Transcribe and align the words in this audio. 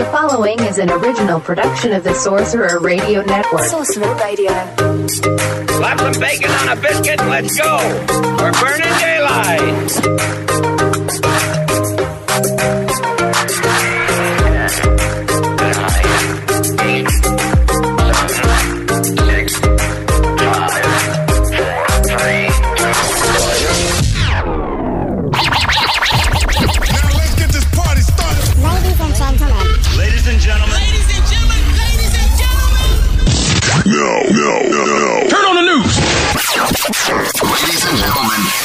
The 0.00 0.06
following 0.06 0.58
is 0.60 0.78
an 0.78 0.90
original 0.90 1.40
production 1.40 1.92
of 1.92 2.04
the 2.04 2.14
Sorcerer 2.14 2.80
Radio 2.80 3.20
Network. 3.20 3.64
Sorcerer 3.64 4.14
Radio. 4.14 4.48
Slap 5.08 6.00
some 6.00 6.18
bacon 6.18 6.50
on 6.50 6.70
a 6.70 6.76
biscuit 6.80 7.20
and 7.20 7.28
let's 7.28 7.54
go. 7.54 7.76
We're 8.38 8.52
burning 8.52 8.98
daylight. 8.98 9.90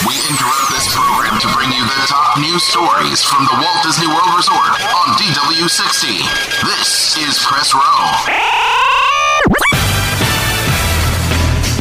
We 0.07 0.13
interrupt 0.29 0.69
this 0.69 0.85
program 0.93 1.39
to 1.39 1.47
bring 1.53 1.71
you 1.71 1.83
the 1.83 2.05
top 2.05 2.37
news 2.37 2.63
stories 2.63 3.23
from 3.23 3.43
the 3.45 3.53
Walt 3.53 3.81
Disney 3.83 4.07
World 4.07 4.35
Resort 4.37 4.69
on 4.93 5.17
DW60. 5.17 6.21
This 6.77 7.17
is 7.17 7.39
Press 7.43 7.73
Row. 7.73 7.81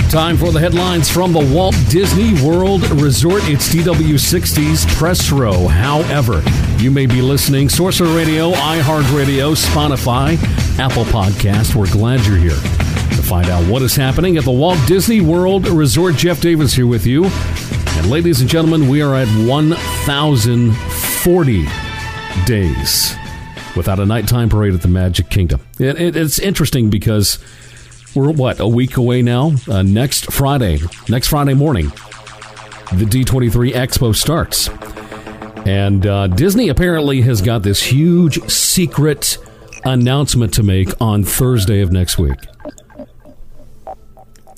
Time 0.08 0.36
for 0.36 0.52
the 0.52 0.60
headlines 0.60 1.10
from 1.10 1.32
the 1.32 1.54
Walt 1.54 1.74
Disney 1.90 2.40
World 2.42 2.88
Resort. 2.92 3.42
It's 3.44 3.68
DW60's 3.74 4.86
Press 4.96 5.30
Row. 5.30 5.66
However, 5.66 6.42
you 6.78 6.90
may 6.90 7.06
be 7.06 7.20
listening 7.20 7.68
Sorcerer 7.68 8.14
Radio, 8.16 8.52
iHeartRadio, 8.52 9.54
Spotify, 9.54 10.38
Apple 10.78 11.04
Podcast. 11.04 11.74
We're 11.74 11.90
glad 11.90 12.24
you're 12.24 12.36
here 12.36 12.83
find 13.24 13.48
out 13.48 13.66
what 13.70 13.82
is 13.82 13.96
happening 13.96 14.36
at 14.36 14.44
the 14.44 14.50
Walt 14.50 14.78
Disney 14.86 15.22
World 15.22 15.66
Resort. 15.66 16.16
Jeff 16.16 16.38
Davis 16.40 16.74
here 16.74 16.86
with 16.86 17.06
you. 17.06 17.24
And 17.24 18.10
ladies 18.10 18.42
and 18.42 18.50
gentlemen, 18.50 18.88
we 18.88 19.00
are 19.00 19.14
at 19.14 19.28
1,040 19.46 21.66
days 22.44 23.14
without 23.74 23.98
a 23.98 24.04
nighttime 24.04 24.50
parade 24.50 24.74
at 24.74 24.82
the 24.82 24.88
Magic 24.88 25.30
Kingdom. 25.30 25.62
It, 25.78 25.98
it, 25.98 26.16
it's 26.16 26.38
interesting 26.38 26.90
because 26.90 27.38
we're 28.14 28.30
what 28.30 28.60
a 28.60 28.68
week 28.68 28.98
away 28.98 29.22
now. 29.22 29.52
Uh, 29.68 29.80
next 29.82 30.30
Friday, 30.30 30.80
next 31.08 31.28
Friday 31.28 31.54
morning, 31.54 31.86
the 32.92 33.06
D23 33.06 33.72
Expo 33.72 34.14
starts, 34.14 34.68
and 35.66 36.06
uh, 36.06 36.26
Disney 36.26 36.68
apparently 36.68 37.22
has 37.22 37.40
got 37.40 37.62
this 37.62 37.82
huge 37.82 38.38
secret 38.50 39.38
announcement 39.84 40.52
to 40.54 40.62
make 40.62 40.88
on 41.00 41.24
Thursday 41.24 41.80
of 41.80 41.90
next 41.90 42.18
week. 42.18 42.36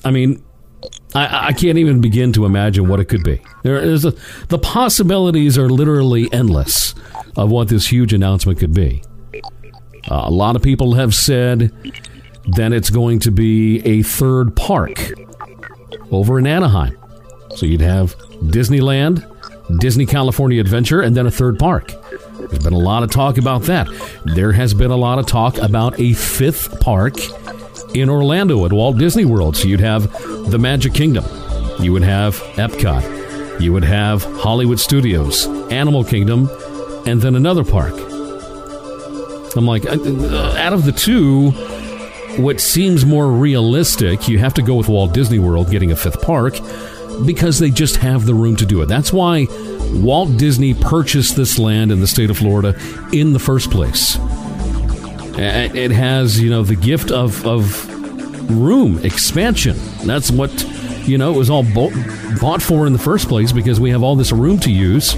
I 0.07 0.11
mean, 0.11 0.41
I, 1.13 1.47
I 1.47 1.53
can't 1.53 1.77
even 1.77 1.99
begin 1.99 2.31
to 2.33 2.45
imagine 2.45 2.87
what 2.87 3.01
it 3.01 3.05
could 3.05 3.23
be. 3.23 3.41
There 3.63 3.77
is 3.77 4.05
a, 4.05 4.13
the 4.47 4.57
possibilities 4.57 5.57
are 5.57 5.69
literally 5.69 6.29
endless 6.31 6.95
of 7.35 7.51
what 7.51 7.67
this 7.67 7.91
huge 7.91 8.13
announcement 8.13 8.57
could 8.57 8.73
be. 8.73 9.03
Uh, 10.09 10.23
a 10.23 10.31
lot 10.31 10.55
of 10.55 10.61
people 10.61 10.93
have 10.93 11.13
said 11.13 11.73
then 12.55 12.71
it's 12.71 12.89
going 12.89 13.19
to 13.19 13.31
be 13.31 13.79
a 13.85 14.01
third 14.01 14.55
park 14.55 15.11
over 16.09 16.39
in 16.39 16.47
Anaheim. 16.47 16.97
So 17.57 17.65
you'd 17.65 17.81
have 17.81 18.15
Disneyland, 18.43 19.29
Disney 19.81 20.05
California 20.05 20.61
Adventure, 20.61 21.01
and 21.01 21.17
then 21.17 21.27
a 21.27 21.31
third 21.31 21.59
park. 21.59 21.91
There's 22.37 22.63
been 22.63 22.71
a 22.71 22.77
lot 22.77 23.03
of 23.03 23.11
talk 23.11 23.37
about 23.37 23.63
that. 23.63 23.89
There 24.23 24.53
has 24.53 24.73
been 24.73 24.91
a 24.91 24.95
lot 24.95 25.19
of 25.19 25.25
talk 25.25 25.57
about 25.57 25.99
a 25.99 26.13
fifth 26.13 26.79
park 26.79 27.15
in 27.93 28.09
Orlando 28.09 28.65
at 28.65 28.73
Walt 28.73 28.97
Disney 28.97 29.25
World. 29.25 29.55
So 29.55 29.67
you'd 29.67 29.79
have 29.79 30.11
the 30.49 30.57
Magic 30.57 30.93
Kingdom, 30.93 31.25
you 31.79 31.93
would 31.93 32.03
have 32.03 32.35
Epcot, 32.55 33.61
you 33.61 33.73
would 33.73 33.83
have 33.83 34.23
Hollywood 34.23 34.79
Studios, 34.79 35.47
Animal 35.71 36.03
Kingdom, 36.03 36.49
and 37.05 37.21
then 37.21 37.35
another 37.35 37.63
park. 37.63 37.93
I'm 39.55 39.65
like, 39.65 39.85
uh, 39.85 39.97
uh, 39.99 40.55
out 40.57 40.73
of 40.73 40.85
the 40.85 40.91
two, 40.91 41.51
what 42.41 42.61
seems 42.61 43.05
more 43.05 43.31
realistic, 43.31 44.27
you 44.27 44.37
have 44.39 44.53
to 44.55 44.61
go 44.61 44.75
with 44.75 44.87
Walt 44.87 45.13
Disney 45.13 45.39
World 45.39 45.71
getting 45.71 45.91
a 45.91 45.95
fifth 45.95 46.21
park 46.21 46.59
because 47.25 47.57
they 47.57 47.71
just 47.71 47.95
have 47.97 48.25
the 48.25 48.35
room 48.35 48.55
to 48.57 48.65
do 48.65 48.81
it. 48.81 48.85
That's 48.85 49.11
why 49.11 49.47
Walt 49.93 50.37
Disney 50.37 50.75
purchased 50.75 51.35
this 51.35 51.57
land 51.57 51.91
in 51.91 51.99
the 51.99 52.07
state 52.07 52.29
of 52.29 52.37
Florida 52.37 52.75
in 53.11 53.33
the 53.33 53.39
first 53.39 53.71
place. 53.71 54.17
It 55.39 55.91
has, 55.91 56.41
you 56.41 56.49
know, 56.49 56.63
the 56.63 56.75
gift 56.75 57.11
of, 57.11 57.45
of 57.45 58.49
room 58.49 59.03
expansion. 59.05 59.77
That's 60.03 60.31
what, 60.31 60.51
you 61.07 61.17
know, 61.17 61.33
it 61.33 61.37
was 61.37 61.49
all 61.49 61.63
bo- 61.63 61.91
bought 62.41 62.61
for 62.61 62.87
in 62.87 62.93
the 62.93 62.99
first 62.99 63.27
place 63.27 63.51
because 63.51 63.79
we 63.79 63.91
have 63.91 64.03
all 64.03 64.15
this 64.15 64.31
room 64.31 64.59
to 64.59 64.71
use. 64.71 65.11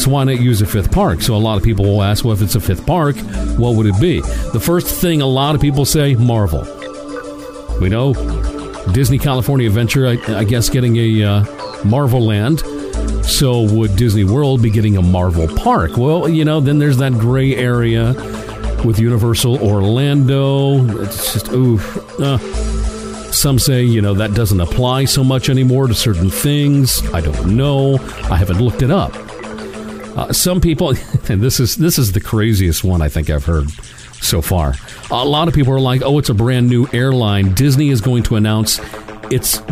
So 0.00 0.10
why 0.10 0.24
not 0.24 0.40
use 0.40 0.62
a 0.62 0.66
fifth 0.66 0.90
park? 0.92 1.22
So 1.22 1.34
a 1.34 1.36
lot 1.36 1.56
of 1.56 1.62
people 1.62 1.84
will 1.84 2.02
ask, 2.02 2.24
well, 2.24 2.34
if 2.34 2.42
it's 2.42 2.54
a 2.54 2.60
fifth 2.60 2.86
park, 2.86 3.16
what 3.58 3.76
would 3.76 3.86
it 3.86 4.00
be? 4.00 4.20
The 4.52 4.60
first 4.60 4.94
thing 4.94 5.22
a 5.22 5.26
lot 5.26 5.54
of 5.54 5.60
people 5.60 5.84
say, 5.84 6.14
Marvel. 6.14 6.66
We 7.80 7.88
know 7.88 8.14
Disney 8.92 9.18
California 9.18 9.66
Adventure, 9.66 10.06
I, 10.06 10.18
I 10.38 10.44
guess, 10.44 10.68
getting 10.68 10.96
a 10.96 11.22
uh, 11.22 11.84
Marvel 11.84 12.20
Land. 12.20 12.60
So 13.24 13.62
would 13.62 13.96
Disney 13.96 14.24
World 14.24 14.62
be 14.62 14.70
getting 14.70 14.96
a 14.96 15.02
Marvel 15.02 15.48
Park? 15.56 15.96
Well, 15.96 16.28
you 16.28 16.44
know, 16.44 16.60
then 16.60 16.78
there's 16.78 16.98
that 16.98 17.12
gray 17.12 17.54
area 17.54 18.12
with 18.84 18.98
Universal 18.98 19.62
Orlando. 19.62 21.02
It's 21.02 21.34
just, 21.34 21.52
oof. 21.52 22.20
Uh, 22.20 22.38
some 23.32 23.58
say, 23.58 23.82
you 23.82 24.02
know, 24.02 24.14
that 24.14 24.34
doesn't 24.34 24.60
apply 24.60 25.06
so 25.06 25.24
much 25.24 25.48
anymore 25.48 25.86
to 25.86 25.94
certain 25.94 26.30
things. 26.30 27.02
I 27.12 27.20
don't 27.20 27.56
know. 27.56 27.94
I 28.30 28.36
haven't 28.36 28.60
looked 28.60 28.82
it 28.82 28.90
up. 28.90 29.14
Uh, 30.16 30.32
some 30.32 30.60
people, 30.60 30.90
and 31.28 31.40
this 31.40 31.58
is 31.58 31.76
this 31.76 31.98
is 31.98 32.12
the 32.12 32.20
craziest 32.20 32.84
one 32.84 33.00
I 33.00 33.08
think 33.08 33.30
I've 33.30 33.44
heard 33.44 33.70
so 34.20 34.42
far. 34.42 34.74
A 35.10 35.24
lot 35.24 35.48
of 35.48 35.54
people 35.54 35.72
are 35.72 35.80
like, 35.80 36.02
"Oh, 36.02 36.18
it's 36.18 36.28
a 36.28 36.34
brand 36.34 36.68
new 36.68 36.86
airline. 36.92 37.54
Disney 37.54 37.88
is 37.88 38.00
going 38.00 38.22
to 38.24 38.36
announce 38.36 38.78
it's 39.30 39.62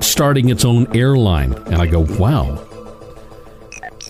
starting 0.00 0.48
its 0.48 0.64
own 0.64 0.94
airline." 0.96 1.52
And 1.52 1.76
I 1.76 1.86
go, 1.86 2.00
"Wow." 2.00 2.66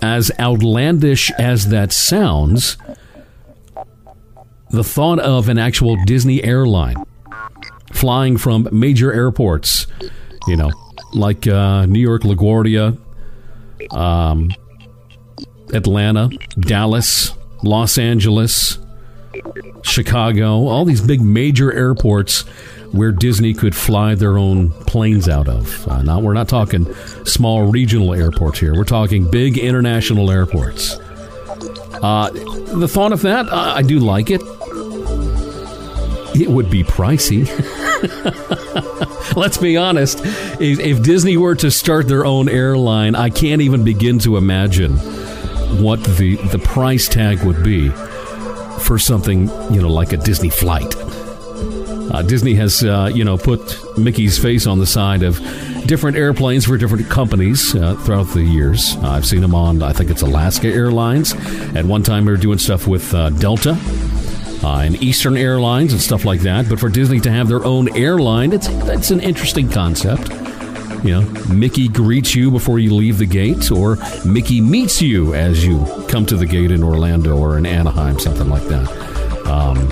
As 0.03 0.31
outlandish 0.39 1.31
as 1.33 1.69
that 1.69 1.93
sounds, 1.93 2.79
the 4.71 4.85
thought 4.85 5.19
of 5.19 5.49
an 5.49 5.59
actual 5.59 5.97
Disney 6.05 6.43
airline 6.43 6.97
flying 7.93 8.37
from 8.37 8.69
major 8.73 9.13
airports, 9.13 9.87
you 10.47 10.57
know, 10.57 10.71
like 11.13 11.47
uh, 11.47 11.87
New 11.87 12.01
York 12.01 12.23
LaGuardia, 12.23 12.99
um, 13.93 14.51
Atlanta, 15.73 16.31
Dallas, 16.59 17.33
Los 17.63 17.99
Angeles, 17.99 18.79
Chicago, 19.83 20.69
all 20.69 20.85
these 20.85 21.01
big 21.01 21.21
major 21.21 21.73
airports 21.73 22.43
where 22.93 23.13
Disney 23.13 23.55
could 23.55 23.75
fly 23.75 24.15
their 24.15 24.37
own 24.37 24.71
planes 24.71 25.29
out 25.29 25.49
of. 25.49 25.87
Uh, 25.89 26.03
now, 26.03 26.19
we're 26.19 26.33
not 26.35 26.49
talking 26.49 26.93
small 27.25 27.67
regional 27.67 28.15
airports 28.15 28.59
here. 28.59 28.75
We're 28.75 28.85
talking 28.85 29.31
big 29.31 29.59
international 29.59 30.31
airports. 30.31 30.99
Uh, 32.03 32.31
the 32.31 32.89
thought 32.89 33.13
of 33.13 33.23
that, 33.23 33.47
uh, 33.49 33.75
I 33.77 33.83
do 33.83 34.01
like 34.01 34.31
it. 34.31 34.43
It 36.35 36.49
would 36.49 36.71
be 36.71 36.85
pricey. 36.85 37.47
Let's 39.37 39.59
be 39.59 39.77
honest. 39.77 40.21
If, 40.61 40.81
if 40.81 41.03
Disney 41.03 41.37
were 41.37 41.55
to 41.57 41.71
start 41.71 42.09
their 42.09 42.25
own 42.25 42.49
airline, 42.49 43.15
I 43.15 43.31
can't 43.31 43.63
even 43.63 43.85
begin 43.85 44.19
to 44.21 44.37
imagine 44.37 44.97
what 45.83 46.03
the 46.03 46.37
the 46.37 46.59
price 46.59 47.09
tag 47.09 47.45
would 47.45 47.63
be 47.63 47.91
for 48.81 48.99
something 48.99 49.49
you 49.73 49.81
know 49.81 49.89
like 49.89 50.13
a 50.13 50.17
Disney 50.17 50.51
flight. 50.51 50.95
Uh, 52.13 52.23
Disney 52.23 52.55
has 52.55 52.83
uh, 52.83 53.11
you 53.15 53.25
know 53.25 53.37
put 53.39 53.81
Mickey's 53.97 54.37
face 54.39 54.67
on 54.67 54.79
the 54.79 54.87
side 54.87 55.23
of 55.23 55.39
different 55.87 56.17
airplanes 56.17 56.67
for 56.67 56.77
different 56.77 57.09
companies 57.09 57.75
uh, 57.75 57.95
throughout 57.97 58.29
the 58.29 58.43
years. 58.43 58.97
I've 58.97 59.27
seen 59.27 59.41
them 59.41 59.55
on 59.55 59.83
I 59.83 59.93
think 59.93 60.11
it's 60.11 60.23
Alaska 60.23 60.69
Airlines. 60.69 61.35
At 61.77 61.85
one 61.85 62.03
time, 62.03 62.25
they 62.25 62.33
were 62.33 62.37
doing 62.37 62.59
stuff 62.59 62.87
with 62.87 63.15
uh, 63.15 63.31
Delta. 63.31 63.79
Uh, 64.63 64.79
and 64.79 65.03
Eastern 65.03 65.37
Airlines 65.37 65.93
and 65.93 66.01
stuff 66.01 66.25
like 66.25 66.41
that. 66.41 66.69
But 66.69 66.81
for 66.81 66.89
Disney 66.89 67.21
to 67.21 67.31
have 67.31 67.49
their 67.49 67.65
own 67.65 67.97
airline, 67.97 68.53
it's 68.53 68.69
that's 68.69 69.11
an 69.11 69.21
interesting 69.21 69.69
concept. 69.69 70.31
You 71.05 71.13
know, 71.13 71.23
Mickey 71.49 71.89
greets 71.89 72.35
you 72.35 72.51
before 72.51 72.79
you 72.79 72.95
leave 72.95 73.19
the 73.19 73.27
gate, 73.27 73.71
or 73.71 73.97
Mickey 74.25 74.61
meets 74.61 75.01
you 75.01 75.35
as 75.35 75.65
you 75.65 75.85
come 76.09 76.27
to 76.27 76.37
the 76.37 76.47
gate 76.47 76.71
in 76.71 76.83
Orlando 76.83 77.37
or 77.39 77.57
in 77.57 77.65
Anaheim, 77.65 78.19
something 78.19 78.51
like 78.51 78.65
that. 78.65 79.47
Um, 79.47 79.89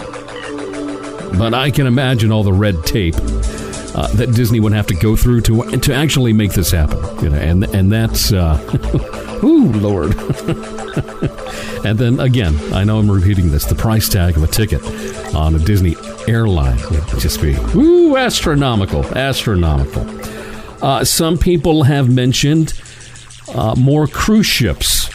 but 1.39 1.55
I 1.55 1.71
can 1.71 1.87
imagine 1.87 2.31
all 2.31 2.43
the 2.43 2.53
red 2.53 2.85
tape 2.85 3.15
uh, 3.99 4.07
that 4.15 4.33
Disney 4.33 4.61
would 4.61 4.73
have 4.73 4.87
to 4.87 4.95
go 4.95 5.17
through 5.17 5.41
to 5.41 5.77
to 5.79 5.93
actually 5.93 6.33
make 6.33 6.53
this 6.53 6.71
happen. 6.71 6.99
You 7.21 7.31
know, 7.31 7.37
and 7.37 7.65
and 7.75 7.91
that's, 7.91 8.33
uh, 8.33 8.57
ooh, 9.43 9.73
Lord. 9.73 10.15
and 11.85 11.99
then 11.99 12.21
again, 12.21 12.57
I 12.73 12.85
know 12.85 13.01
I'm 13.01 13.11
repeating 13.11 13.51
this. 13.51 13.65
The 13.65 13.75
price 13.75 14.09
tag 14.09 14.37
of 14.37 14.45
a 14.45 14.47
ticket 14.47 14.85
on 15.35 15.57
a 15.57 15.59
Disney 15.59 15.97
airline 16.29 16.79
would 16.93 17.09
just 17.19 17.43
be 17.43 17.57
ooh 17.75 18.17
astronomical, 18.17 19.05
astronomical. 19.19 20.07
Uh, 20.81 21.05
some 21.05 21.37
people 21.37 21.83
have 21.83 22.09
mentioned 22.09 22.81
uh, 23.53 23.75
more 23.77 24.07
cruise 24.07 24.47
ships 24.47 25.11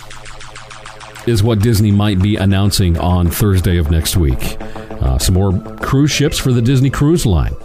is 1.26 1.42
what 1.42 1.60
Disney 1.60 1.92
might 1.92 2.22
be 2.22 2.36
announcing 2.36 2.98
on 2.98 3.30
Thursday 3.30 3.78
of 3.78 3.90
next 3.90 4.18
week. 4.18 4.58
Uh, 4.60 5.18
some 5.18 5.36
more 5.36 5.58
cruise 5.78 6.12
ships 6.12 6.38
for 6.38 6.52
the 6.52 6.62
Disney 6.62 6.90
Cruise 6.90 7.26
Line. 7.26 7.56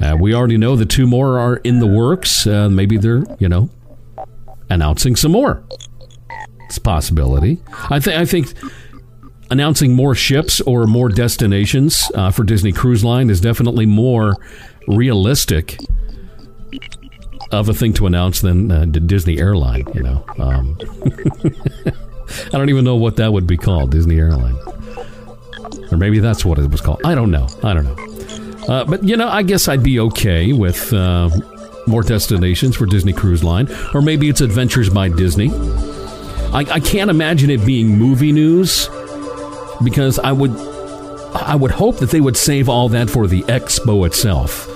Uh, 0.00 0.16
we 0.18 0.34
already 0.34 0.56
know 0.56 0.76
the 0.76 0.86
two 0.86 1.06
more 1.06 1.38
are 1.38 1.56
in 1.56 1.78
the 1.78 1.86
works. 1.86 2.46
Uh, 2.46 2.68
maybe 2.68 2.96
they're, 2.96 3.22
you 3.38 3.48
know, 3.48 3.68
announcing 4.70 5.14
some 5.16 5.32
more. 5.32 5.62
It's 6.66 6.78
a 6.78 6.80
possibility. 6.80 7.60
I, 7.90 7.98
th- 7.98 8.16
I 8.16 8.24
think 8.24 8.54
announcing 9.50 9.94
more 9.94 10.14
ships 10.14 10.60
or 10.62 10.86
more 10.86 11.08
destinations 11.08 12.10
uh, 12.14 12.30
for 12.30 12.44
Disney 12.44 12.72
Cruise 12.72 13.04
Line 13.04 13.28
is 13.28 13.40
definitely 13.40 13.86
more 13.86 14.36
realistic 14.86 15.78
of 17.50 17.68
a 17.68 17.74
thing 17.74 17.92
to 17.94 18.06
announce 18.06 18.40
than 18.40 18.70
uh, 18.70 18.84
Disney 18.84 19.38
Airline. 19.38 19.84
You 19.92 20.02
know, 20.02 20.24
um, 20.38 20.78
I 22.46 22.50
don't 22.58 22.68
even 22.70 22.84
know 22.84 22.96
what 22.96 23.16
that 23.16 23.32
would 23.32 23.46
be 23.46 23.56
called, 23.56 23.90
Disney 23.90 24.18
Airline, 24.18 24.56
or 25.90 25.96
maybe 25.98 26.20
that's 26.20 26.44
what 26.44 26.58
it 26.58 26.70
was 26.70 26.80
called. 26.80 27.00
I 27.04 27.14
don't 27.16 27.32
know. 27.32 27.48
I 27.64 27.74
don't 27.74 27.84
know. 27.84 28.09
Uh, 28.68 28.84
but 28.84 29.02
you 29.02 29.16
know, 29.16 29.28
I 29.28 29.42
guess 29.42 29.68
I'd 29.68 29.82
be 29.82 29.98
okay 30.00 30.52
with 30.52 30.92
uh, 30.92 31.30
more 31.86 32.02
destinations 32.02 32.76
for 32.76 32.86
Disney 32.86 33.12
Cruise 33.12 33.42
Line, 33.42 33.68
or 33.94 34.02
maybe 34.02 34.28
it's 34.28 34.40
Adventures 34.40 34.88
by 34.90 35.08
Disney. 35.08 35.50
I, 36.52 36.66
I 36.70 36.80
can't 36.80 37.10
imagine 37.10 37.50
it 37.50 37.64
being 37.64 37.96
movie 37.96 38.32
news 38.32 38.88
because 39.82 40.18
I 40.18 40.32
would, 40.32 40.56
I 41.34 41.54
would 41.54 41.70
hope 41.70 41.98
that 41.98 42.10
they 42.10 42.20
would 42.20 42.36
save 42.36 42.68
all 42.68 42.88
that 42.90 43.08
for 43.08 43.26
the 43.26 43.42
expo 43.42 44.06
itself 44.06 44.68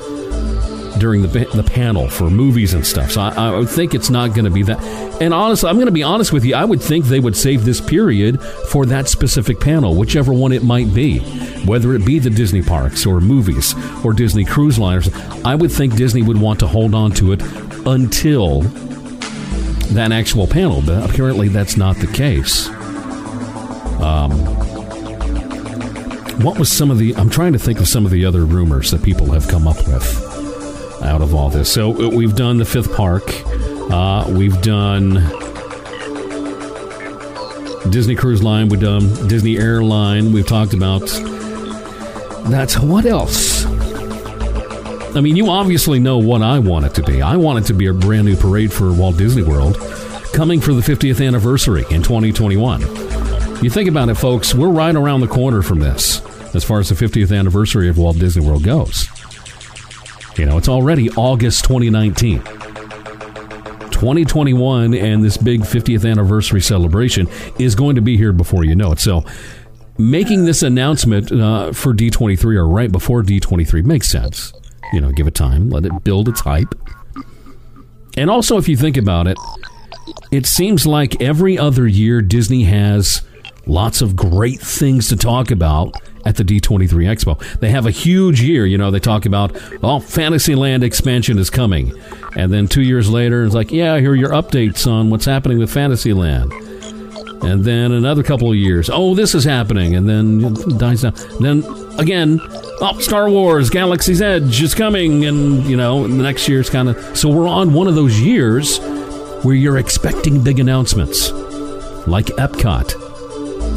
during 0.99 1.23
the 1.23 1.29
the 1.29 1.63
panel 1.63 2.09
for 2.09 2.31
movies 2.31 2.75
and 2.75 2.87
stuff. 2.87 3.13
So 3.13 3.21
I, 3.21 3.61
I 3.61 3.65
think 3.65 3.95
it's 3.95 4.11
not 4.11 4.29
going 4.29 4.45
to 4.45 4.51
be 4.51 4.63
that. 4.65 4.83
And 5.21 5.35
honestly, 5.35 5.69
I'm 5.69 5.77
going 5.77 5.87
to 5.87 5.93
be 5.93 6.03
honest 6.03 6.33
with 6.33 6.45
you. 6.45 6.55
I 6.55 6.65
would 6.65 6.81
think 6.81 7.07
they 7.07 7.21
would 7.21 7.37
save 7.37 7.65
this 7.65 7.81
period 7.81 8.41
for 8.43 8.87
that 8.87 9.09
specific 9.09 9.61
panel, 9.61 9.95
whichever 9.95 10.33
one 10.33 10.53
it 10.53 10.63
might 10.63 10.93
be, 10.95 11.19
whether 11.65 11.95
it 11.95 12.05
be 12.05 12.19
the 12.19 12.31
Disney 12.31 12.63
parks 12.63 13.07
or 13.07 13.21
movies 13.21 13.75
or 14.05 14.13
Disney 14.13 14.45
cruise 14.45 14.79
liners. 14.79 15.09
I 15.45 15.55
would 15.55 15.73
think 15.73 15.97
Disney 15.97 16.23
would 16.23 16.41
want 16.41 16.61
to 16.61 16.67
hold 16.67 16.95
on 16.95 17.13
to 17.13 17.33
it 17.33 17.43
until 17.87 18.63
that 19.93 20.13
actual 20.13 20.47
panel. 20.47 20.83
But 20.83 21.09
apparently, 21.09 21.49
that's 21.49 21.77
not 21.77 21.97
the 21.97 22.07
case. 22.07 22.69
Um, 24.01 24.33
what 26.43 26.59
was 26.59 26.71
some 26.71 26.91
of 26.91 26.99
the? 26.99 27.15
I'm 27.17 27.31
trying 27.31 27.53
to 27.53 27.59
think 27.59 27.81
of 27.81 27.89
some 27.89 28.05
of 28.05 28.11
the 28.11 28.25
other 28.25 28.45
rumors 28.45 28.91
that 28.91 29.03
people 29.03 29.31
have 29.33 29.47
come 29.49 29.69
up 29.69 29.77
with 29.87 30.24
out 31.05 31.23
of 31.23 31.35
all 31.35 31.51
this. 31.51 31.71
So 31.73 31.91
uh, 31.91 32.09
we've 32.09 32.35
done 32.35 32.59
the 32.59 32.65
fifth 32.65 32.95
park. 32.95 33.23
Uh, 33.91 34.25
we've 34.29 34.61
done 34.63 35.15
Disney 37.91 38.15
Cruise 38.15 38.43
Line. 38.43 38.69
We've 38.69 38.81
done 38.81 39.29
Disney 39.29 39.57
Airline. 39.57 40.33
We've 40.33 40.47
talked 40.47 40.75
about 40.75 41.03
that's 42.51 42.79
what 42.79 43.07
else. 43.07 43.65
I 45.17 45.21
mean, 45.21 45.37
you 45.37 45.49
obviously 45.49 46.01
know 46.01 46.19
what 46.19 46.43
I 46.43 46.59
want 46.59 46.87
it 46.87 46.95
to 46.95 47.03
be. 47.03 47.23
I 47.23 47.37
want 47.37 47.65
it 47.65 47.69
to 47.69 47.75
be 47.75 47.87
a 47.87 47.93
brand 47.95 48.27
new 48.27 48.37
parade 48.37 48.73
for 48.73 48.93
Walt 48.93 49.17
Disney 49.17 49.43
World 49.43 49.77
coming 50.33 50.61
for 50.61 50.73
the 50.75 50.81
50th 50.83 51.25
anniversary 51.25 51.85
in 51.91 52.03
2021. 52.03 52.81
You 53.63 53.71
think 53.71 53.89
about 53.89 54.09
it, 54.09 54.17
folks, 54.17 54.55
we're 54.55 54.69
right 54.69 54.95
around 54.95 55.21
the 55.21 55.29
corner 55.29 55.63
from 55.63 55.79
this 55.79 56.21
as 56.55 56.65
far 56.65 56.81
as 56.81 56.89
the 56.89 56.95
50th 56.97 57.37
anniversary 57.37 57.89
of 57.89 57.97
Walt 57.97 58.19
Disney 58.19 58.45
World 58.45 58.65
goes. 58.65 59.09
You 60.37 60.47
know, 60.47 60.59
it's 60.59 60.69
already 60.69 61.11
August 61.11 61.65
2019. 61.65 62.43
2021 63.91 64.93
and 64.93 65.23
this 65.23 65.37
big 65.37 65.63
50th 65.63 66.11
anniversary 66.11 66.61
celebration 66.61 67.29
is 67.59 67.75
going 67.75 67.95
to 67.95 68.03
be 68.03 68.17
here 68.17 68.33
before 68.33 68.65
you 68.65 68.75
know 68.75 68.93
it. 68.93 68.99
So, 68.99 69.25
making 69.97 70.45
this 70.45 70.63
announcement 70.63 71.31
uh, 71.31 71.73
for 71.73 71.95
D23 71.95 72.57
or 72.57 72.69
right 72.69 72.91
before 72.91 73.23
D23 73.23 73.85
makes 73.85 74.09
sense. 74.09 74.53
You 74.93 75.01
know, 75.01 75.13
give 75.13 75.27
it 75.27 75.35
time, 75.35 75.71
let 75.71 75.87
it 75.87 76.05
build 76.05 76.29
its 76.29 76.41
hype. 76.41 76.75
And 78.17 78.29
also, 78.29 78.59
if 78.59 78.69
you 78.69 78.77
think 78.77 78.97
about 78.97 79.27
it, 79.27 79.39
it 80.31 80.47
seems 80.47 80.87
like 80.87 81.21
every 81.23 81.57
other 81.57 81.87
year 81.87 82.21
Disney 82.21 82.65
has 82.65 83.23
lots 83.67 84.01
of 84.01 84.17
great 84.17 84.61
things 84.61 85.09
to 85.09 85.17
talk 85.17 85.51
about 85.51 85.95
at 86.25 86.37
the 86.37 86.45
D23 86.45 86.89
Expo. 86.89 87.59
They 87.61 87.71
have 87.71 87.87
a 87.87 87.91
huge 87.91 88.41
year. 88.41 88.67
You 88.67 88.79
know, 88.79 88.91
they 88.91 89.01
talk 89.01 89.27
about, 89.27 89.57
oh, 89.83 90.01
Fantasyland 90.01 90.83
expansion 90.83 91.39
is 91.39 91.51
coming. 91.51 91.93
And 92.37 92.53
then 92.53 92.67
two 92.67 92.83
years 92.83 93.11
later, 93.11 93.45
it's 93.45 93.55
like, 93.55 93.71
yeah, 93.71 93.99
here 93.99 94.13
are 94.13 94.17
your 94.17 94.31
updates 94.31 94.91
on 94.91 95.11
what's 95.11 95.25
happening 95.25 95.59
with 95.59 95.73
Fantasyland. 95.73 96.53
And 97.43 97.63
then 97.63 97.93
another 97.93 98.23
couple 98.23 98.51
of 98.51 98.57
years, 98.57 98.89
oh, 98.91 99.15
this 99.15 99.35
is 99.35 99.45
happening. 99.45 99.95
And 99.97 100.09
then 100.09 100.55
dies 100.79 101.03
down. 101.03 101.15
Then 101.41 101.63
again, 101.99 102.41
oh, 102.43 102.99
Star 103.01 103.29
Wars, 103.29 103.69
Galaxy's 103.69 104.23
Edge 104.23 104.63
is 104.63 104.75
coming. 104.75 105.27
And, 105.27 105.65
you 105.65 105.77
know, 105.77 106.07
the 106.07 106.23
next 106.23 106.49
year's 106.49 106.71
kind 106.71 106.89
of. 106.89 107.19
So 107.19 107.29
we're 107.29 107.49
on 107.49 107.75
one 107.75 107.87
of 107.87 107.95
those 107.95 108.19
years 108.19 108.79
where 109.45 109.55
you're 109.55 109.77
expecting 109.77 110.43
big 110.43 110.59
announcements, 110.59 111.31
like 112.07 112.27
Epcot 112.27 113.04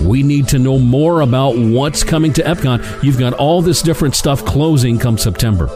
we 0.01 0.23
need 0.23 0.47
to 0.49 0.59
know 0.59 0.77
more 0.77 1.21
about 1.21 1.57
what's 1.57 2.03
coming 2.03 2.33
to 2.33 2.43
Epcot. 2.43 3.03
You've 3.03 3.19
got 3.19 3.33
all 3.33 3.61
this 3.61 3.81
different 3.81 4.15
stuff 4.15 4.45
closing 4.45 4.99
come 4.99 5.17
September. 5.17 5.67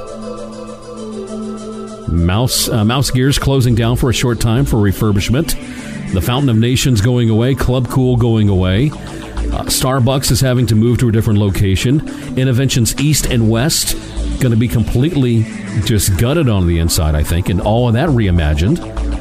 Mouse 2.07 2.67
uh, 2.67 2.83
Mouse 2.83 3.09
Gears 3.09 3.39
closing 3.39 3.73
down 3.73 3.95
for 3.95 4.09
a 4.09 4.13
short 4.13 4.39
time 4.39 4.65
for 4.65 4.77
refurbishment. 4.77 5.55
The 6.13 6.21
Fountain 6.21 6.49
of 6.49 6.57
Nations 6.57 6.99
going 6.99 7.29
away. 7.29 7.55
Club 7.55 7.87
Cool 7.87 8.17
going 8.17 8.49
away. 8.49 8.87
Uh, 8.87 9.63
Starbucks 9.65 10.31
is 10.31 10.41
having 10.41 10.65
to 10.67 10.75
move 10.75 10.97
to 10.99 11.09
a 11.09 11.11
different 11.11 11.39
location. 11.39 12.01
Innoventions 12.35 12.99
East 12.99 13.25
and 13.27 13.49
West 13.49 13.95
going 14.41 14.51
to 14.51 14.57
be 14.57 14.67
completely 14.67 15.43
just 15.85 16.17
gutted 16.17 16.49
on 16.49 16.67
the 16.67 16.79
inside, 16.79 17.15
I 17.15 17.23
think, 17.23 17.49
and 17.49 17.61
all 17.61 17.87
of 17.87 17.93
that 17.93 18.09
reimagined. 18.09 19.20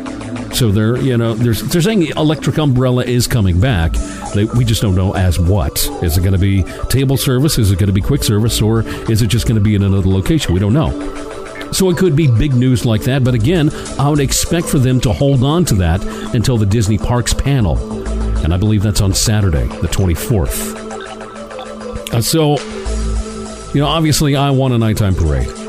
So 0.53 0.71
they're 0.71 0.97
you 0.99 1.17
know 1.17 1.35
they're, 1.35 1.55
they're 1.55 1.83
saying 1.83 2.09
Electric 2.17 2.59
Umbrella 2.59 3.05
is 3.05 3.27
coming 3.27 3.61
back. 3.61 3.93
They, 4.35 4.45
we 4.45 4.65
just 4.65 4.83
don't 4.83 4.95
know 4.95 5.15
as 5.15 5.39
what. 5.39 5.79
Is 6.03 6.17
it 6.19 6.21
going 6.21 6.33
to 6.33 6.39
be 6.39 6.63
table 6.89 7.17
service? 7.17 7.59
Is 7.59 7.71
it 7.71 7.79
going 7.79 7.89
to 7.89 7.93
be 7.93 8.01
quick 8.01 8.23
service? 8.23 8.61
Or 8.61 8.83
is 9.11 9.23
it 9.23 9.29
just 9.29 9.47
going 9.47 9.57
to 9.57 9.61
be 9.61 9.75
in 9.75 9.83
another 9.83 10.09
location? 10.09 10.53
We 10.53 10.61
don't 10.61 10.73
know. 10.73 10.91
So 11.73 11.89
it 11.89 11.97
could 11.97 12.17
be 12.17 12.27
big 12.27 12.55
news 12.55 12.85
like 12.85 13.03
that. 13.03 13.23
But 13.23 13.35
again, 13.35 13.71
I 13.99 14.09
would 14.09 14.21
expect 14.21 14.67
for 14.69 14.79
them 14.79 15.01
to 15.03 15.13
hold 15.13 15.45
on 15.45 15.65
to 15.67 15.75
that 15.77 16.05
until 16.35 16.59
the 16.59 16.67
Disney 16.67 16.99
Parks 16.99 17.33
panel. 17.33 17.79
And 18.45 18.53
I 18.53 18.57
believe 18.57 18.83
that's 18.83 19.01
on 19.01 19.15
Saturday, 19.15 19.67
the 19.67 19.89
24th. 19.89 20.77
Uh, 22.13 22.21
so, 22.21 22.59
you 23.73 23.81
know, 23.81 23.87
obviously 23.87 24.35
I 24.35 24.51
want 24.51 24.75
a 24.75 24.79
nighttime 24.79 25.15
parade. 25.15 25.60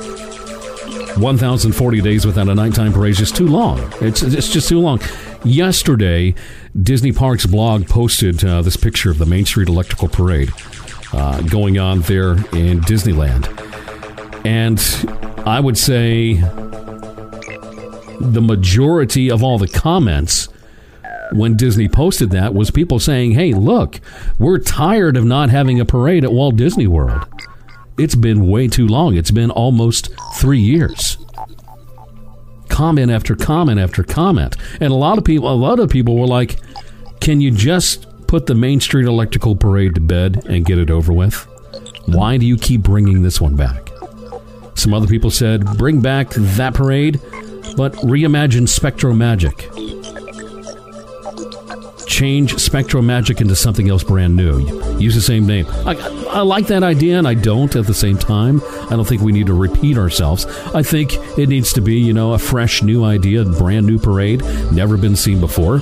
1,040 1.18 2.02
days 2.02 2.26
without 2.26 2.48
a 2.48 2.56
nighttime 2.56 2.94
parade 2.94 3.12
is 3.12 3.18
just 3.18 3.36
too 3.36 3.48
long. 3.48 3.80
It's, 4.02 4.22
it's 4.22 4.50
just 4.50 4.70
too 4.70 4.80
long. 4.80 5.00
Yesterday, 5.44 6.36
Disney 6.82 7.12
Parks 7.12 7.46
blog 7.46 7.88
posted 7.88 8.44
uh, 8.44 8.62
this 8.62 8.78
picture 8.78 9.12
of 9.12 9.18
the 9.18 9.26
Main 9.26 9.46
Street 9.46 9.68
Electrical 9.68 10.08
Parade 10.08 10.52
uh, 11.14 11.42
going 11.42 11.78
on 11.78 12.02
there 12.02 12.32
in 12.32 12.82
Disneyland. 12.82 13.48
And 14.46 14.80
I 15.48 15.60
would 15.60 15.78
say 15.78 16.36
the 18.20 18.42
majority 18.42 19.30
of 19.30 19.44
all 19.44 19.58
the 19.58 19.68
comments 19.68 20.48
when 21.32 21.56
Disney 21.56 21.88
posted 21.88 22.32
that 22.32 22.54
was 22.54 22.72
people 22.72 23.00
saying, 23.00 23.32
hey, 23.32 23.54
look, 23.54 24.00
we're 24.38 24.60
tired 24.60 25.18
of 25.18 25.26
not 25.26 25.50
having 25.50 25.80
a 25.80 25.86
parade 25.86 26.24
at 26.24 26.32
Walt 26.32 26.56
Disney 26.56 26.88
World. 26.88 27.26
It's 28.02 28.16
been 28.16 28.48
way 28.48 28.68
too 28.68 28.88
long. 28.88 29.16
It's 29.16 29.30
been 29.30 29.52
almost 29.52 30.10
three 30.34 30.60
years. 30.60 31.18
Comment 32.68 33.12
after 33.12 33.36
comment 33.36 33.80
after 33.80 34.04
comment. 34.04 34.58
And 34.80 34.92
a 34.92 34.96
lot 34.96 35.20
of 35.20 35.24
people 35.24 35.48
a 35.48 35.54
lot 35.54 35.80
of 35.80 35.90
people 35.92 36.18
were 36.18 36.26
like, 36.26 36.60
Can 37.20 37.42
you 37.42 37.52
just 37.52 38.08
put 38.26 38.48
the 38.48 38.56
Main 38.56 38.80
Street 38.80 39.06
Electrical 39.06 39.56
Parade 39.56 39.94
to 39.96 40.02
bed 40.02 40.46
and 40.48 40.66
get 40.66 40.80
it 40.80 40.90
over 40.90 41.14
with? 41.14 41.48
Why 42.08 42.38
do 42.38 42.46
you 42.48 42.58
keep 42.58 42.82
bringing 42.82 43.22
this 43.22 43.40
one 43.40 43.56
back? 43.56 43.92
Some 44.74 44.96
other 44.96 45.06
people 45.06 45.30
said, 45.30 45.64
bring 45.78 46.02
back 46.02 46.32
that 46.32 46.74
parade, 46.74 47.20
but 47.78 47.94
reimagine 47.98 48.68
Spectro 48.68 49.14
Magic. 49.14 49.70
Change 52.12 52.60
Spectro 52.60 53.02
Magic 53.02 53.40
into 53.40 53.56
something 53.56 53.90
else 53.90 54.04
brand 54.04 54.36
new. 54.36 54.60
Use 55.00 55.16
the 55.16 55.22
same 55.22 55.48
name. 55.48 55.66
I, 55.86 55.96
I 56.30 56.42
like 56.42 56.68
that 56.68 56.84
idea, 56.84 57.18
and 57.18 57.26
I 57.26 57.36
don't 57.36 57.74
at 57.74 57.88
the 57.88 57.94
same 57.94 58.18
time. 58.18 58.62
I 58.66 58.98
don't 58.98 59.08
think 59.08 59.22
we 59.22 59.32
need 59.32 59.48
to 59.48 59.54
repeat 59.54 59.98
ourselves. 59.98 60.46
I 60.76 60.84
think 60.84 61.14
it 61.38 61.48
needs 61.48 61.72
to 61.72 61.82
be, 61.82 61.96
you 61.96 62.12
know, 62.12 62.34
a 62.34 62.38
fresh 62.38 62.84
new 62.84 63.06
idea, 63.06 63.46
brand 63.46 63.88
new 63.88 63.98
parade, 63.98 64.44
never 64.74 64.98
been 64.98 65.16
seen 65.16 65.40
before. 65.40 65.82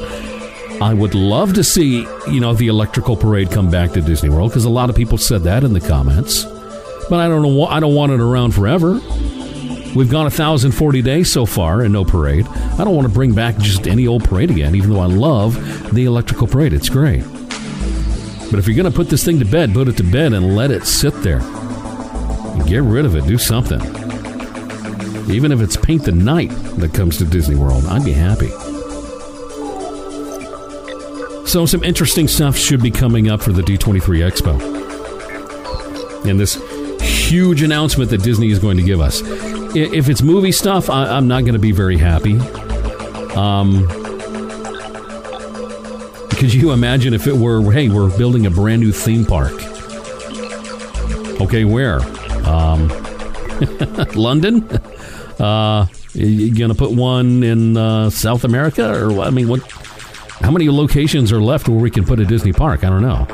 I 0.79 0.93
would 0.93 1.15
love 1.15 1.55
to 1.55 1.63
see, 1.63 2.05
you 2.31 2.39
know, 2.39 2.53
the 2.53 2.67
electrical 2.67 3.17
parade 3.17 3.49
come 3.49 3.71
back 3.71 3.91
to 3.93 4.01
Disney 4.01 4.29
World 4.29 4.51
because 4.51 4.65
a 4.65 4.69
lot 4.69 4.91
of 4.91 4.95
people 4.95 5.17
said 5.17 5.41
that 5.43 5.63
in 5.63 5.73
the 5.73 5.81
comments. 5.81 6.43
But 7.09 7.19
I 7.19 7.27
don't 7.27 7.41
know. 7.41 7.65
I 7.65 7.79
don't 7.79 7.95
want 7.95 8.11
it 8.11 8.19
around 8.21 8.53
forever. 8.53 9.01
We've 9.95 10.09
gone 10.09 10.23
1,040 10.23 11.01
days 11.01 11.31
so 11.31 11.45
far 11.45 11.81
and 11.81 11.91
no 11.91 12.05
parade. 12.05 12.47
I 12.47 12.83
don't 12.83 12.95
want 12.95 13.07
to 13.07 13.13
bring 13.13 13.33
back 13.33 13.57
just 13.57 13.87
any 13.87 14.05
old 14.07 14.23
parade 14.23 14.51
again, 14.51 14.75
even 14.75 14.91
though 14.91 14.99
I 14.99 15.07
love 15.07 15.93
the 15.93 16.05
electrical 16.05 16.47
parade. 16.47 16.73
It's 16.73 16.89
great. 16.89 17.23
But 18.51 18.59
if 18.59 18.67
you're 18.67 18.75
going 18.75 18.91
to 18.91 18.95
put 18.95 19.09
this 19.09 19.25
thing 19.25 19.39
to 19.39 19.45
bed, 19.45 19.73
put 19.73 19.87
it 19.87 19.97
to 19.97 20.03
bed 20.03 20.33
and 20.33 20.55
let 20.55 20.71
it 20.71 20.85
sit 20.85 21.13
there. 21.21 21.39
Get 22.65 22.83
rid 22.83 23.05
of 23.05 23.15
it. 23.15 23.25
Do 23.25 23.37
something. 23.37 23.81
Even 25.31 25.51
if 25.51 25.59
it's 25.59 25.75
paint 25.75 26.03
the 26.03 26.11
night 26.11 26.49
that 26.77 26.93
comes 26.93 27.17
to 27.17 27.25
Disney 27.25 27.55
World, 27.55 27.85
I'd 27.85 28.05
be 28.05 28.13
happy. 28.13 28.49
So, 31.47 31.65
some 31.65 31.83
interesting 31.83 32.27
stuff 32.27 32.55
should 32.55 32.81
be 32.81 32.91
coming 32.91 33.29
up 33.29 33.41
for 33.41 33.51
the 33.51 33.63
D23 33.63 34.29
Expo. 34.29 34.59
And 36.29 36.39
this 36.39 36.61
huge 37.01 37.63
announcement 37.63 38.11
that 38.11 38.21
Disney 38.21 38.51
is 38.51 38.59
going 38.59 38.77
to 38.77 38.83
give 38.83 39.01
us. 39.01 39.21
If 39.75 40.09
it's 40.09 40.21
movie 40.21 40.51
stuff, 40.51 40.89
I, 40.89 41.17
am 41.17 41.27
not 41.27 41.41
going 41.41 41.53
to 41.53 41.59
be 41.59 41.71
very 41.71 41.97
happy. 41.97 42.39
Um, 43.35 43.87
could 46.31 46.53
you 46.53 46.71
imagine 46.71 47.13
if 47.13 47.27
it 47.27 47.35
were, 47.35 47.71
hey, 47.71 47.89
we're 47.89 48.15
building 48.17 48.45
a 48.45 48.49
brand 48.49 48.81
new 48.81 48.91
theme 48.91 49.25
park? 49.25 49.53
Okay, 51.41 51.65
where? 51.65 52.01
Um, 52.47 52.87
London? 54.15 54.67
Uh, 55.39 55.85
you 56.13 56.53
gonna 56.53 56.75
put 56.75 56.91
one 56.91 57.43
in 57.43 57.77
uh, 57.77 58.09
South 58.09 58.43
America, 58.43 59.05
or 59.05 59.21
I 59.21 59.29
mean, 59.29 59.47
what? 59.47 59.61
How 60.41 60.51
many 60.51 60.69
locations 60.69 61.31
are 61.31 61.41
left 61.41 61.67
where 61.67 61.77
we 61.77 61.91
can 61.91 62.05
put 62.05 62.19
a 62.19 62.25
Disney 62.25 62.53
park? 62.53 62.83
I 62.83 62.89
don't 62.89 63.01
know. 63.01 63.27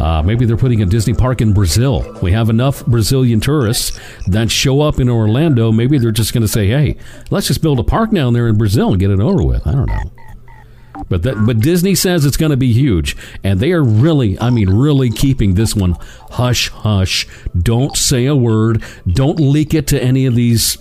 Uh, 0.00 0.22
maybe 0.22 0.46
they're 0.46 0.56
putting 0.56 0.80
a 0.80 0.86
Disney 0.86 1.12
park 1.12 1.42
in 1.42 1.52
Brazil. 1.52 2.18
We 2.22 2.32
have 2.32 2.48
enough 2.48 2.84
Brazilian 2.86 3.38
tourists 3.40 3.98
that 4.26 4.50
show 4.50 4.80
up 4.80 4.98
in 4.98 5.10
Orlando. 5.10 5.70
Maybe 5.70 5.98
they're 5.98 6.10
just 6.10 6.32
going 6.32 6.42
to 6.42 6.48
say, 6.48 6.68
"Hey, 6.68 6.96
let's 7.30 7.46
just 7.46 7.60
build 7.60 7.78
a 7.78 7.84
park 7.84 8.10
down 8.10 8.32
there 8.32 8.48
in 8.48 8.56
Brazil 8.56 8.90
and 8.90 8.98
get 8.98 9.10
it 9.10 9.20
over 9.20 9.42
with." 9.42 9.66
I 9.66 9.72
don't 9.72 9.86
know. 9.86 10.10
But 11.08 11.22
that, 11.24 11.44
but 11.44 11.60
Disney 11.60 11.94
says 11.94 12.24
it's 12.24 12.36
going 12.36 12.50
to 12.50 12.56
be 12.56 12.72
huge, 12.72 13.16
and 13.42 13.60
they 13.60 13.72
are 13.72 13.82
really, 13.82 14.38
I 14.40 14.50
mean, 14.50 14.70
really 14.70 15.10
keeping 15.10 15.54
this 15.54 15.74
one 15.74 15.96
hush 16.30 16.70
hush. 16.70 17.26
Don't 17.58 17.96
say 17.96 18.26
a 18.26 18.36
word. 18.36 18.82
Don't 19.06 19.38
leak 19.38 19.74
it 19.74 19.86
to 19.88 20.02
any 20.02 20.26
of 20.26 20.34
these 20.34 20.78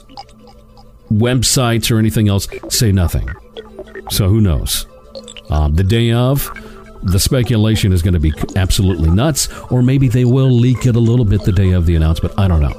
websites 1.11 1.91
or 1.91 1.97
anything 1.97 2.27
else. 2.27 2.47
Say 2.69 2.91
nothing. 2.91 3.29
So 4.11 4.29
who 4.29 4.39
knows? 4.39 4.85
Um, 5.49 5.75
the 5.75 5.83
day 5.83 6.11
of, 6.11 6.47
the 7.03 7.20
speculation 7.20 7.94
is 7.94 8.01
going 8.01 8.13
to 8.13 8.20
be 8.20 8.34
absolutely 8.56 9.10
nuts, 9.10 9.50
or 9.72 9.82
maybe 9.82 10.08
they 10.08 10.25
will 10.25 10.51
leak 10.51 10.86
it 10.86 10.96
a 10.96 11.00
little 11.00 11.25
bit 11.25 11.44
the 11.44 11.51
day 11.51 11.72
of 11.72 11.86
the 11.86 11.96
announcement. 11.96 12.38
I 12.38 12.48
don't 12.48 12.62
know. 12.62 12.74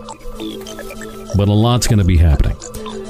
But 1.36 1.48
a 1.48 1.52
lot's 1.52 1.86
going 1.86 1.98
to 1.98 2.04
be 2.04 2.16
happening 2.16 2.56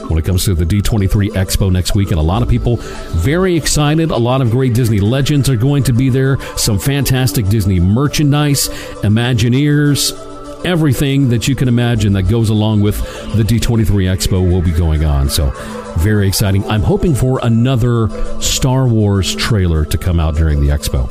when 0.09 0.19
it 0.19 0.25
comes 0.25 0.45
to 0.45 0.55
the 0.55 0.65
D23 0.65 1.31
Expo 1.31 1.71
next 1.71 1.95
week, 1.95 2.11
and 2.11 2.19
a 2.19 2.23
lot 2.23 2.43
of 2.43 2.49
people 2.49 2.77
very 2.77 3.57
excited. 3.57 4.11
A 4.11 4.17
lot 4.17 4.43
of 4.43 4.51
great 4.51 4.75
Disney 4.75 5.01
legends 5.01 5.49
are 5.49 5.57
going 5.57 5.85
to 5.85 5.93
be 5.93 6.11
there, 6.11 6.39
some 6.57 6.79
fantastic 6.79 7.47
Disney 7.47 7.81
merchandise, 7.81 8.69
Imagineers, 9.03 10.30
everything 10.65 11.29
that 11.31 11.49
you 11.49 11.55
can 11.57 11.69
imagine 11.69 12.13
that 12.15 12.25
goes 12.25 12.51
along 12.51 12.81
with 12.81 12.99
the 13.37 13.43
D23 13.43 13.87
Expo 13.87 14.49
will 14.51 14.63
be 14.63 14.73
going 14.73 15.05
on. 15.05 15.29
So, 15.29 15.51
very 15.99 16.27
exciting. 16.27 16.65
I'm 16.67 16.83
hoping 16.83 17.15
for 17.15 17.41
another 17.43 18.09
Star 18.41 18.87
Wars 18.87 19.35
trailer 19.35 19.85
to 19.85 19.99
come 19.99 20.21
out 20.21 20.35
during 20.37 20.61
the 20.61 20.69
expo. 20.69 21.09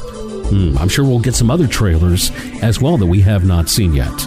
Hmm, 0.50 0.78
I'm 0.78 0.90
sure 0.90 1.06
we'll 1.06 1.20
get 1.20 1.36
some 1.36 1.52
other 1.52 1.68
trailers 1.68 2.32
as 2.62 2.82
well 2.82 2.98
that 2.98 3.06
we 3.06 3.22
have 3.22 3.46
not 3.46 3.70
seen 3.70 3.94
yet. 3.94 4.18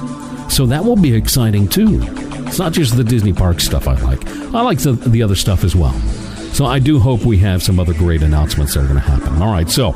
So 0.48 0.66
that 0.66 0.84
will 0.84 0.96
be 0.96 1.14
exciting 1.14 1.68
too. 1.68 2.00
It's 2.46 2.58
not 2.58 2.72
just 2.72 2.96
the 2.96 3.04
Disney 3.04 3.32
park 3.32 3.60
stuff 3.60 3.88
I 3.88 3.94
like. 4.02 4.26
I 4.54 4.60
like 4.60 4.78
the, 4.78 4.92
the 4.92 5.22
other 5.22 5.34
stuff 5.34 5.64
as 5.64 5.74
well. 5.74 5.94
So 6.52 6.66
I 6.66 6.78
do 6.78 6.98
hope 6.98 7.24
we 7.24 7.38
have 7.38 7.62
some 7.62 7.80
other 7.80 7.94
great 7.94 8.22
announcements 8.22 8.74
that 8.74 8.80
are 8.80 8.86
going 8.86 8.96
to 8.96 9.00
happen. 9.00 9.40
All 9.40 9.50
right, 9.50 9.68
so 9.70 9.90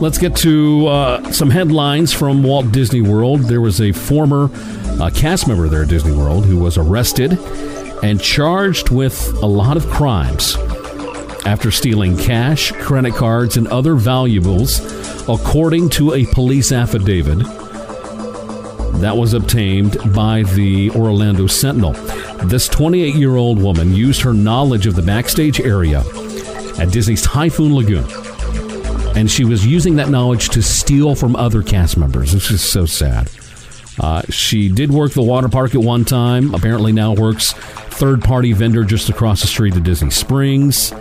let's 0.00 0.16
get 0.16 0.34
to 0.36 0.86
uh, 0.86 1.32
some 1.32 1.50
headlines 1.50 2.12
from 2.12 2.42
Walt 2.42 2.72
Disney 2.72 3.02
World. 3.02 3.42
There 3.42 3.60
was 3.60 3.80
a 3.80 3.92
former 3.92 4.50
uh, 5.00 5.10
cast 5.14 5.46
member 5.46 5.68
there 5.68 5.82
at 5.82 5.88
Disney 5.88 6.16
World 6.16 6.46
who 6.46 6.58
was 6.58 6.78
arrested 6.78 7.38
and 8.02 8.20
charged 8.20 8.88
with 8.88 9.30
a 9.42 9.46
lot 9.46 9.76
of 9.76 9.86
crimes 9.88 10.56
after 11.44 11.70
stealing 11.70 12.16
cash, 12.16 12.72
credit 12.72 13.14
cards, 13.14 13.56
and 13.56 13.66
other 13.68 13.94
valuables, 13.94 14.80
according 15.28 15.90
to 15.90 16.14
a 16.14 16.24
police 16.26 16.72
affidavit 16.72 17.38
that 19.00 19.16
was 19.16 19.32
obtained 19.34 19.96
by 20.14 20.42
the 20.42 20.90
Orlando 20.90 21.46
Sentinel. 21.46 21.94
This 22.44 22.68
28 22.68 23.14
year 23.14 23.36
old 23.36 23.62
woman 23.62 23.94
used 23.94 24.22
her 24.22 24.32
knowledge 24.32 24.86
of 24.86 24.96
the 24.96 25.02
backstage 25.02 25.60
area 25.60 26.00
at 26.78 26.90
Disney's 26.90 27.22
Typhoon 27.22 27.74
Lagoon. 27.74 28.06
And 29.16 29.30
she 29.30 29.44
was 29.44 29.66
using 29.66 29.96
that 29.96 30.08
knowledge 30.08 30.48
to 30.50 30.62
steal 30.62 31.14
from 31.14 31.36
other 31.36 31.62
cast 31.62 31.96
members. 31.96 32.32
This 32.32 32.50
is 32.50 32.62
so 32.62 32.86
sad. 32.86 33.30
Uh, 33.98 34.22
she 34.30 34.68
did 34.68 34.90
work 34.90 35.12
the 35.12 35.22
water 35.22 35.48
park 35.48 35.74
at 35.74 35.82
one 35.82 36.04
time. 36.04 36.54
Apparently 36.54 36.92
now 36.92 37.12
works 37.12 37.52
third 37.52 38.22
party 38.22 38.52
vendor 38.52 38.84
just 38.84 39.10
across 39.10 39.42
the 39.42 39.46
street 39.46 39.76
at 39.76 39.82
Disney 39.82 40.10
Springs. 40.10 40.94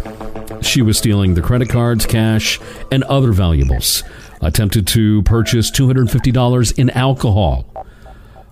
She 0.62 0.82
was 0.82 0.98
stealing 0.98 1.36
the 1.36 1.42
credit 1.42 1.70
cards, 1.70 2.06
cash, 2.06 2.60
and 2.92 3.04
other 3.06 3.32
valuables. 3.32 4.04
Attempted 4.42 4.88
to 4.88 5.22
purchase 5.24 5.72
$250 5.72 6.78
in 6.78 6.90
alcohol 6.90 7.69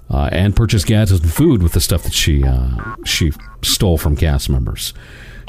uh, 0.10 0.30
and 0.32 0.56
purchase 0.56 0.84
gas 0.86 1.12
and 1.12 1.32
food 1.32 1.62
with 1.62 1.74
the 1.74 1.82
stuff 1.82 2.04
that 2.04 2.14
she 2.14 2.44
uh, 2.44 2.96
she 3.06 3.32
stole 3.62 3.98
from 3.98 4.16
cast 4.16 4.50
members. 4.50 4.94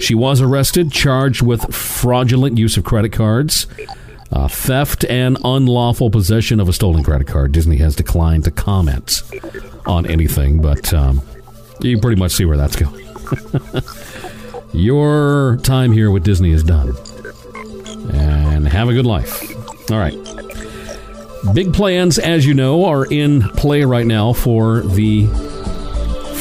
She 0.00 0.14
was 0.14 0.40
arrested, 0.40 0.92
charged 0.92 1.42
with 1.42 1.74
fraudulent 1.74 2.56
use 2.56 2.76
of 2.76 2.84
credit 2.84 3.12
cards, 3.12 3.66
uh, 4.30 4.46
theft, 4.46 5.04
and 5.06 5.36
unlawful 5.44 6.10
possession 6.10 6.60
of 6.60 6.68
a 6.68 6.72
stolen 6.72 7.02
credit 7.02 7.26
card. 7.26 7.52
Disney 7.52 7.78
has 7.78 7.96
declined 7.96 8.44
to 8.44 8.50
comment 8.52 9.22
on 9.86 10.06
anything, 10.06 10.62
but 10.62 10.94
um, 10.94 11.20
you 11.80 11.98
pretty 11.98 12.18
much 12.18 12.32
see 12.32 12.44
where 12.44 12.56
that's 12.56 12.76
going. 12.76 13.04
Your 14.72 15.58
time 15.62 15.92
here 15.92 16.10
with 16.10 16.24
Disney 16.24 16.50
is 16.50 16.62
done. 16.62 16.94
And 18.12 18.68
have 18.68 18.88
a 18.88 18.92
good 18.92 19.06
life. 19.06 19.42
All 19.90 19.98
right. 19.98 20.14
Big 21.54 21.72
plans, 21.72 22.18
as 22.18 22.44
you 22.44 22.52
know, 22.52 22.84
are 22.84 23.06
in 23.06 23.42
play 23.50 23.84
right 23.84 24.06
now 24.06 24.32
for 24.32 24.80
the 24.80 25.26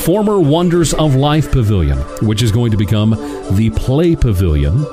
former 0.03 0.39
Wonders 0.39 0.93
of 0.93 1.15
Life 1.15 1.51
Pavilion, 1.51 1.99
which 2.21 2.41
is 2.41 2.51
going 2.51 2.71
to 2.71 2.77
become 2.77 3.11
the 3.51 3.71
Play 3.75 4.15
Pavilion. 4.15 4.85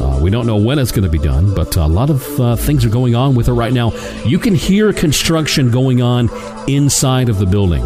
Uh, 0.00 0.18
we 0.22 0.30
don't 0.30 0.46
know 0.46 0.56
when 0.56 0.78
it's 0.78 0.92
going 0.92 1.04
to 1.04 1.10
be 1.10 1.18
done, 1.18 1.54
but 1.54 1.74
a 1.76 1.86
lot 1.86 2.10
of 2.10 2.40
uh, 2.40 2.54
things 2.56 2.84
are 2.84 2.90
going 2.90 3.14
on 3.14 3.34
with 3.34 3.48
it 3.48 3.52
right 3.52 3.72
now. 3.72 3.92
You 4.24 4.38
can 4.38 4.54
hear 4.54 4.92
construction 4.92 5.70
going 5.70 6.02
on 6.02 6.30
inside 6.68 7.28
of 7.28 7.38
the 7.38 7.46
building. 7.46 7.84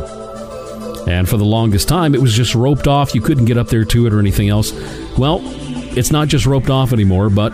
And 1.08 1.28
for 1.28 1.38
the 1.38 1.44
longest 1.44 1.88
time, 1.88 2.14
it 2.14 2.20
was 2.20 2.34
just 2.34 2.54
roped 2.54 2.86
off. 2.86 3.14
You 3.14 3.22
couldn't 3.22 3.46
get 3.46 3.56
up 3.56 3.68
there 3.68 3.84
to 3.86 4.06
it 4.06 4.12
or 4.12 4.18
anything 4.18 4.48
else. 4.48 4.72
Well, 5.16 5.40
it's 5.96 6.10
not 6.12 6.28
just 6.28 6.46
roped 6.46 6.68
off 6.68 6.92
anymore, 6.92 7.30
but 7.30 7.52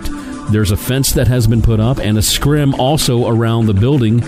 there's 0.50 0.70
a 0.70 0.76
fence 0.76 1.12
that 1.12 1.28
has 1.28 1.46
been 1.46 1.62
put 1.62 1.80
up 1.80 1.98
and 1.98 2.16
a 2.16 2.22
scrim 2.22 2.74
also 2.74 3.28
around 3.28 3.66
the 3.66 3.74
building 3.74 4.22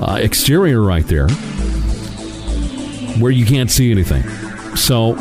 uh, 0.00 0.18
exterior 0.20 0.82
right 0.82 1.06
there 1.06 1.28
where 3.18 3.30
you 3.30 3.46
can't 3.46 3.70
see 3.70 3.90
anything. 3.90 4.22
So 4.76 5.14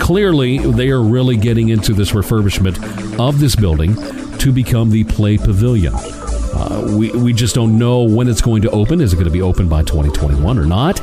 clearly, 0.00 0.58
they 0.58 0.90
are 0.90 1.02
really 1.02 1.36
getting 1.36 1.68
into 1.68 1.92
this 1.92 2.12
refurbishment 2.12 3.18
of 3.18 3.40
this 3.40 3.56
building 3.56 3.96
to 4.38 4.52
become 4.52 4.90
the 4.90 5.04
Play 5.04 5.38
Pavilion. 5.38 5.94
Uh, 5.94 6.94
we, 6.96 7.10
we 7.12 7.32
just 7.32 7.54
don't 7.54 7.78
know 7.78 8.02
when 8.02 8.28
it's 8.28 8.40
going 8.40 8.62
to 8.62 8.70
open. 8.70 9.00
Is 9.00 9.12
it 9.12 9.16
going 9.16 9.26
to 9.26 9.32
be 9.32 9.42
open 9.42 9.68
by 9.68 9.82
2021 9.82 10.58
or 10.58 10.66
not? 10.66 11.00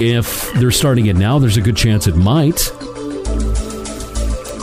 If 0.00 0.50
they're 0.54 0.70
starting 0.70 1.06
it 1.06 1.16
now, 1.16 1.38
there's 1.38 1.56
a 1.56 1.60
good 1.60 1.76
chance 1.76 2.06
it 2.06 2.16
might. 2.16 2.72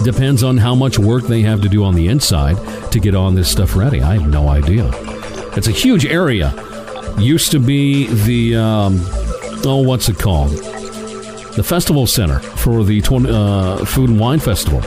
Depends 0.04 0.44
on 0.44 0.58
how 0.58 0.74
much 0.74 0.98
work 0.98 1.24
they 1.24 1.42
have 1.42 1.62
to 1.62 1.70
do 1.70 1.84
on 1.84 1.96
the 1.96 2.08
inside 2.08 2.58
to 2.98 3.04
get 3.04 3.16
all 3.16 3.32
this 3.32 3.50
stuff 3.50 3.76
ready. 3.76 4.02
I 4.02 4.18
have 4.18 4.28
no 4.28 4.50
idea. 4.50 4.90
It's 5.56 5.68
a 5.68 5.72
huge 5.72 6.06
area. 6.06 6.54
Used 7.20 7.52
to 7.52 7.60
be 7.60 8.08
the 8.08 8.56
um, 8.56 9.00
oh, 9.66 9.84
what's 9.86 10.10
it 10.10 10.18
called? 10.18 10.52
The 10.52 11.64
festival 11.64 12.06
center 12.06 12.40
for 12.40 12.84
the 12.84 13.02
20, 13.02 13.30
uh, 13.30 13.86
Food 13.86 14.10
and 14.10 14.20
Wine 14.20 14.40
Festival. 14.40 14.82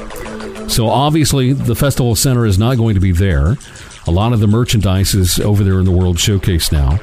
So 0.68 0.88
obviously, 0.88 1.52
the 1.52 1.74
festival 1.74 2.14
center 2.14 2.46
is 2.46 2.58
not 2.58 2.76
going 2.76 2.94
to 2.94 3.00
be 3.00 3.12
there. 3.12 3.56
A 4.06 4.10
lot 4.10 4.32
of 4.32 4.40
the 4.40 4.46
merchandise 4.46 5.14
is 5.14 5.40
over 5.40 5.64
there 5.64 5.78
in 5.78 5.84
the 5.84 5.90
World 5.90 6.18
Showcase 6.18 6.72
now. 6.72 7.00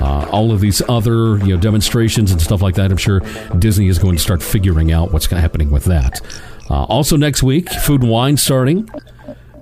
Uh, 0.00 0.26
all 0.30 0.50
of 0.50 0.60
these 0.60 0.80
other 0.88 1.36
you 1.38 1.54
know 1.54 1.60
demonstrations 1.60 2.32
and 2.32 2.40
stuff 2.40 2.62
like 2.62 2.76
that. 2.76 2.90
I'm 2.90 2.96
sure 2.96 3.20
Disney 3.58 3.88
is 3.88 3.98
going 3.98 4.16
to 4.16 4.22
start 4.22 4.42
figuring 4.42 4.92
out 4.92 5.12
what's 5.12 5.26
happening 5.26 5.70
with 5.70 5.84
that. 5.84 6.20
Uh, 6.70 6.84
also 6.84 7.16
next 7.16 7.42
week, 7.42 7.68
food 7.68 8.02
and 8.02 8.10
wine 8.10 8.36
starting. 8.36 8.88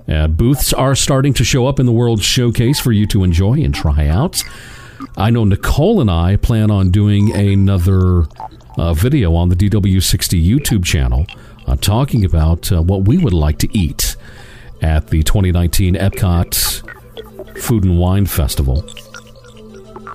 Uh, 0.09 0.27
booths 0.27 0.73
are 0.73 0.95
starting 0.95 1.33
to 1.35 1.43
show 1.43 1.67
up 1.67 1.79
in 1.79 1.85
the 1.85 1.91
World 1.91 2.23
Showcase 2.23 2.79
for 2.79 2.91
you 2.91 3.05
to 3.07 3.23
enjoy 3.23 3.61
and 3.61 3.73
try 3.73 4.07
out. 4.07 4.43
I 5.17 5.29
know 5.29 5.43
Nicole 5.43 6.01
and 6.01 6.09
I 6.09 6.35
plan 6.35 6.71
on 6.71 6.89
doing 6.89 7.35
another 7.35 8.25
uh, 8.77 8.93
video 8.93 9.35
on 9.35 9.49
the 9.49 9.55
DW60 9.55 10.43
YouTube 10.43 10.83
channel 10.83 11.25
uh, 11.67 11.75
talking 11.75 12.25
about 12.25 12.71
uh, 12.71 12.81
what 12.81 13.07
we 13.07 13.17
would 13.17 13.33
like 13.33 13.59
to 13.59 13.77
eat 13.77 14.15
at 14.81 15.09
the 15.09 15.21
2019 15.23 15.95
Epcot 15.95 17.59
Food 17.59 17.83
and 17.83 17.99
Wine 17.99 18.25
Festival. 18.25 18.83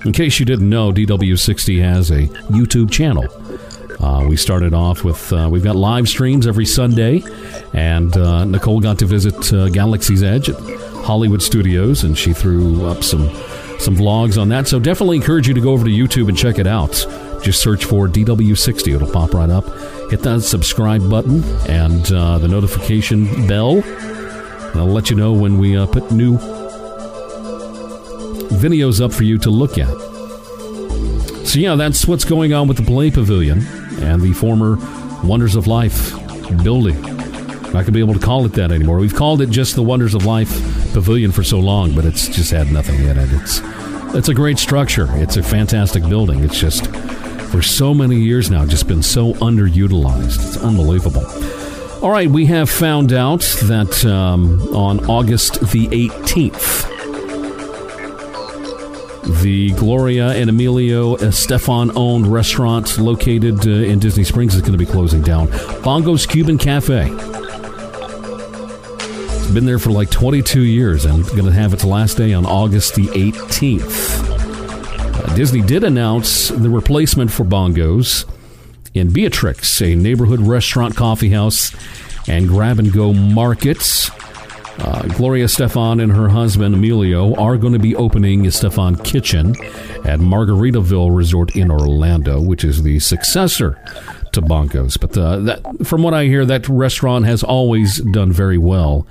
In 0.04 0.12
case 0.12 0.38
you 0.38 0.44
didn't 0.44 0.68
know, 0.68 0.92
DW60 0.92 1.80
has 1.80 2.10
a 2.10 2.26
YouTube 2.50 2.90
channel. 2.90 3.26
Uh, 4.00 4.24
we 4.28 4.36
started 4.36 4.74
off 4.74 5.04
with 5.04 5.32
uh, 5.32 5.48
we've 5.50 5.64
got 5.64 5.76
live 5.76 6.08
streams 6.08 6.46
every 6.46 6.66
Sunday, 6.66 7.22
and 7.72 8.16
uh, 8.16 8.44
Nicole 8.44 8.80
got 8.80 8.98
to 8.98 9.06
visit 9.06 9.52
uh, 9.52 9.68
Galaxy's 9.68 10.22
Edge 10.22 10.48
at 10.48 10.60
Hollywood 11.04 11.42
Studios, 11.42 12.04
and 12.04 12.16
she 12.16 12.32
threw 12.32 12.86
up 12.86 13.02
some 13.02 13.28
some 13.78 13.96
vlogs 13.96 14.40
on 14.40 14.48
that. 14.50 14.68
So 14.68 14.78
definitely 14.78 15.16
encourage 15.16 15.48
you 15.48 15.54
to 15.54 15.60
go 15.60 15.72
over 15.72 15.84
to 15.84 15.90
YouTube 15.90 16.28
and 16.28 16.36
check 16.36 16.58
it 16.58 16.66
out. 16.66 16.92
Just 17.42 17.62
search 17.62 17.84
for 17.84 18.08
DW60; 18.08 18.94
it'll 18.94 19.10
pop 19.10 19.34
right 19.34 19.50
up. 19.50 19.66
Hit 20.10 20.20
that 20.20 20.42
subscribe 20.42 21.08
button 21.08 21.44
and 21.68 22.10
uh, 22.12 22.38
the 22.38 22.48
notification 22.48 23.46
bell. 23.46 23.82
And 23.82 24.80
I'll 24.80 24.86
let 24.86 25.10
you 25.10 25.16
know 25.16 25.32
when 25.32 25.58
we 25.58 25.76
uh, 25.76 25.86
put 25.86 26.10
new 26.10 26.36
videos 28.58 29.04
up 29.04 29.12
for 29.12 29.24
you 29.24 29.38
to 29.38 29.50
look 29.50 29.78
at. 29.78 29.94
So, 31.46 31.60
yeah, 31.60 31.76
that's 31.76 32.06
what's 32.06 32.24
going 32.24 32.52
on 32.52 32.66
with 32.66 32.78
the 32.78 32.82
Play 32.82 33.10
Pavilion 33.10 33.83
and 34.02 34.22
the 34.22 34.32
former 34.32 34.76
Wonders 35.22 35.56
of 35.56 35.66
Life 35.66 36.12
building. 36.62 37.00
Not 37.02 37.72
going 37.72 37.86
to 37.86 37.92
be 37.92 38.00
able 38.00 38.14
to 38.14 38.20
call 38.20 38.44
it 38.46 38.52
that 38.52 38.70
anymore. 38.70 38.98
We've 38.98 39.14
called 39.14 39.40
it 39.40 39.50
just 39.50 39.74
the 39.74 39.82
Wonders 39.82 40.14
of 40.14 40.24
Life 40.24 40.50
Pavilion 40.92 41.32
for 41.32 41.42
so 41.42 41.58
long, 41.58 41.94
but 41.94 42.04
it's 42.04 42.28
just 42.28 42.52
had 42.52 42.70
nothing 42.70 43.04
in 43.04 43.18
it. 43.18 43.28
It's 43.32 43.60
it's 44.14 44.28
a 44.28 44.34
great 44.34 44.58
structure. 44.58 45.08
It's 45.14 45.36
a 45.36 45.42
fantastic 45.42 46.08
building. 46.08 46.44
It's 46.44 46.58
just 46.58 46.86
for 47.50 47.62
so 47.62 47.92
many 47.92 48.16
years 48.16 48.48
now 48.50 48.64
just 48.64 48.86
been 48.86 49.02
so 49.02 49.32
underutilized. 49.34 50.46
It's 50.46 50.56
unbelievable. 50.56 51.26
All 52.00 52.10
right, 52.10 52.28
we 52.28 52.46
have 52.46 52.70
found 52.70 53.12
out 53.12 53.40
that 53.64 54.04
um, 54.04 54.60
on 54.74 55.08
August 55.10 55.60
the 55.72 55.88
18th, 55.88 56.93
the 59.26 59.72
Gloria 59.76 60.28
and 60.30 60.50
Emilio 60.50 61.16
Estefan 61.16 61.92
owned 61.96 62.26
restaurant 62.26 62.98
located 62.98 63.66
uh, 63.66 63.70
in 63.70 63.98
Disney 63.98 64.24
Springs 64.24 64.54
is 64.54 64.60
going 64.60 64.72
to 64.72 64.78
be 64.78 64.86
closing 64.86 65.22
down. 65.22 65.48
Bongo's 65.82 66.26
Cuban 66.26 66.58
Cafe. 66.58 67.08
It's 69.36 69.50
been 69.50 69.64
there 69.64 69.78
for 69.78 69.90
like 69.90 70.10
22 70.10 70.62
years 70.62 71.04
and 71.04 71.24
going 71.28 71.44
to 71.44 71.52
have 71.52 71.72
its 71.72 71.84
last 71.84 72.16
day 72.16 72.34
on 72.34 72.44
August 72.44 72.94
the 72.94 73.06
18th. 73.06 74.24
Uh, 75.24 75.34
Disney 75.34 75.62
did 75.62 75.84
announce 75.84 76.48
the 76.48 76.68
replacement 76.68 77.30
for 77.30 77.44
Bongo's 77.44 78.26
in 78.92 79.10
Beatrix, 79.12 79.80
a 79.80 79.94
neighborhood 79.94 80.40
restaurant, 80.40 80.96
coffee 80.96 81.30
house, 81.30 81.74
and 82.28 82.46
grab 82.48 82.78
and 82.78 82.92
go 82.92 83.12
markets. 83.12 84.10
Uh, 84.78 85.02
Gloria 85.16 85.44
Estefan 85.44 86.02
and 86.02 86.12
her 86.12 86.28
husband 86.28 86.74
Emilio 86.74 87.34
are 87.36 87.56
going 87.56 87.72
to 87.72 87.78
be 87.78 87.94
opening 87.94 88.44
Estefan 88.44 89.02
Kitchen 89.04 89.50
at 90.04 90.18
Margaritaville 90.18 91.14
Resort 91.14 91.54
in 91.54 91.70
Orlando, 91.70 92.40
which 92.40 92.64
is 92.64 92.82
the 92.82 92.98
successor 92.98 93.80
to 94.32 94.42
Bongo's. 94.42 94.96
But 94.96 95.16
uh, 95.16 95.38
that, 95.40 95.86
from 95.86 96.02
what 96.02 96.12
I 96.12 96.24
hear, 96.24 96.44
that 96.44 96.68
restaurant 96.68 97.24
has 97.24 97.42
always 97.42 97.98
done 97.98 98.32
very 98.32 98.58
well. 98.58 99.06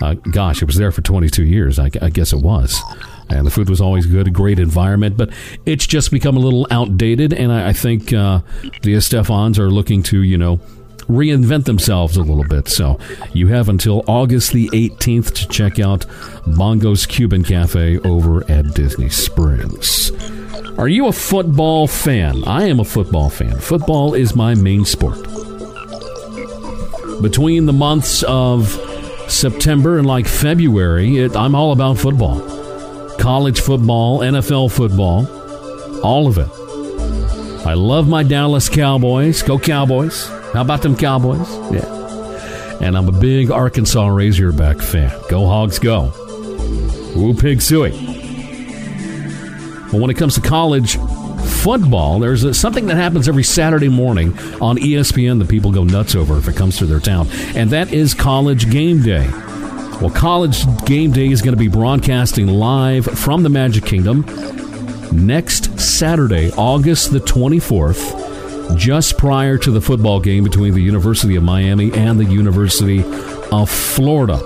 Uh, 0.00 0.14
gosh, 0.14 0.62
it 0.62 0.66
was 0.66 0.76
there 0.76 0.92
for 0.92 1.02
22 1.02 1.44
years. 1.44 1.78
I, 1.78 1.90
I 2.00 2.10
guess 2.10 2.32
it 2.32 2.40
was. 2.40 2.80
And 3.28 3.46
the 3.46 3.50
food 3.50 3.68
was 3.68 3.80
always 3.80 4.06
good, 4.06 4.32
great 4.32 4.58
environment, 4.58 5.16
but 5.16 5.30
it's 5.66 5.86
just 5.86 6.10
become 6.10 6.36
a 6.36 6.40
little 6.40 6.66
outdated. 6.70 7.32
And 7.32 7.52
I, 7.52 7.68
I 7.68 7.72
think 7.72 8.12
uh, 8.12 8.40
the 8.82 8.94
Estefans 8.94 9.58
are 9.58 9.70
looking 9.70 10.02
to, 10.04 10.22
you 10.22 10.38
know, 10.38 10.60
reinvent 11.08 11.64
themselves 11.64 12.16
a 12.16 12.22
little 12.22 12.44
bit. 12.44 12.68
So 12.68 12.98
you 13.32 13.48
have 13.48 13.68
until 13.68 14.04
August 14.06 14.52
the 14.52 14.68
18th 14.68 15.32
to 15.34 15.48
check 15.48 15.78
out 15.78 16.06
Bongo's 16.46 17.06
Cuban 17.06 17.42
Cafe 17.44 17.98
over 18.00 18.48
at 18.50 18.74
Disney 18.74 19.08
Springs. 19.08 20.12
Are 20.78 20.88
you 20.88 21.06
a 21.06 21.12
football 21.12 21.86
fan? 21.86 22.44
I 22.44 22.68
am 22.68 22.78
a 22.78 22.84
football 22.84 23.30
fan. 23.30 23.58
Football 23.58 24.14
is 24.14 24.36
my 24.36 24.54
main 24.54 24.84
sport. 24.84 25.22
Between 27.20 27.66
the 27.66 27.72
months 27.72 28.22
of 28.22 28.68
September 29.28 29.98
and 29.98 30.06
like 30.06 30.26
February, 30.26 31.18
it, 31.18 31.34
I'm 31.34 31.54
all 31.56 31.72
about 31.72 31.98
football. 31.98 32.40
College 33.18 33.60
football, 33.60 34.20
NFL 34.20 34.70
football, 34.70 35.26
all 36.02 36.28
of 36.28 36.38
it. 36.38 36.48
I 37.66 37.74
love 37.74 38.08
my 38.08 38.22
Dallas 38.22 38.68
Cowboys. 38.68 39.42
Go 39.42 39.58
Cowboys. 39.58 40.30
How 40.52 40.62
about 40.62 40.82
them 40.82 40.96
Cowboys? 40.96 41.48
Yeah. 41.72 42.78
And 42.80 42.96
I'm 42.96 43.08
a 43.08 43.12
big 43.12 43.50
Arkansas 43.50 44.06
Razorback 44.06 44.78
fan. 44.78 45.12
Go 45.28 45.46
Hogs, 45.46 45.78
go. 45.78 46.12
Woo 47.16 47.34
Pig 47.34 47.58
Sooie. 47.58 47.92
But 49.90 50.00
when 50.00 50.10
it 50.10 50.14
comes 50.14 50.34
to 50.34 50.40
college 50.40 50.96
football, 51.62 52.20
there's 52.20 52.44
a, 52.44 52.54
something 52.54 52.86
that 52.86 52.96
happens 52.96 53.28
every 53.28 53.42
Saturday 53.42 53.88
morning 53.88 54.38
on 54.60 54.76
ESPN 54.76 55.38
that 55.38 55.48
people 55.48 55.72
go 55.72 55.84
nuts 55.84 56.14
over 56.14 56.38
if 56.38 56.46
it 56.46 56.56
comes 56.56 56.78
to 56.78 56.86
their 56.86 57.00
town, 57.00 57.26
and 57.54 57.70
that 57.70 57.92
is 57.92 58.14
College 58.14 58.70
Game 58.70 59.02
Day. 59.02 59.28
Well, 60.00 60.10
College 60.10 60.64
Game 60.84 61.10
Day 61.10 61.28
is 61.28 61.42
going 61.42 61.54
to 61.54 61.58
be 61.58 61.68
broadcasting 61.68 62.46
live 62.46 63.04
from 63.06 63.42
the 63.42 63.48
Magic 63.48 63.84
Kingdom 63.84 64.24
next 65.10 65.80
Saturday, 65.80 66.52
August 66.52 67.10
the 67.10 67.18
24th, 67.20 68.27
just 68.76 69.18
prior 69.18 69.58
to 69.58 69.70
the 69.70 69.80
football 69.80 70.20
game 70.20 70.44
between 70.44 70.74
the 70.74 70.80
University 70.80 71.36
of 71.36 71.42
Miami 71.42 71.92
and 71.92 72.18
the 72.18 72.24
University 72.24 73.02
of 73.50 73.70
Florida. 73.70 74.38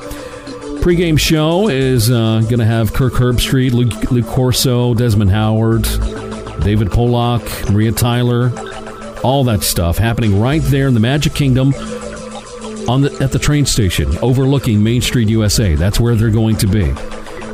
Pre-game 0.80 1.16
show 1.16 1.68
is 1.68 2.10
uh, 2.10 2.40
going 2.40 2.58
to 2.58 2.64
have 2.64 2.92
Kirk 2.92 3.12
Herbstreit, 3.12 3.72
Luke, 3.72 4.10
Luke 4.10 4.26
Corso, 4.26 4.94
Desmond 4.94 5.30
Howard, 5.30 5.84
David 6.62 6.90
Pollack, 6.90 7.42
Maria 7.70 7.92
Taylor, 7.92 8.52
all 9.22 9.44
that 9.44 9.62
stuff 9.62 9.98
happening 9.98 10.40
right 10.40 10.62
there 10.62 10.88
in 10.88 10.94
the 10.94 11.00
Magic 11.00 11.34
Kingdom 11.34 11.72
on 12.88 13.02
the, 13.02 13.16
at 13.20 13.30
the 13.32 13.38
train 13.38 13.64
station 13.64 14.16
overlooking 14.18 14.82
Main 14.82 15.00
Street, 15.00 15.28
USA. 15.28 15.74
That's 15.74 16.00
where 16.00 16.14
they're 16.16 16.30
going 16.30 16.56
to 16.56 16.66
be 16.66 16.92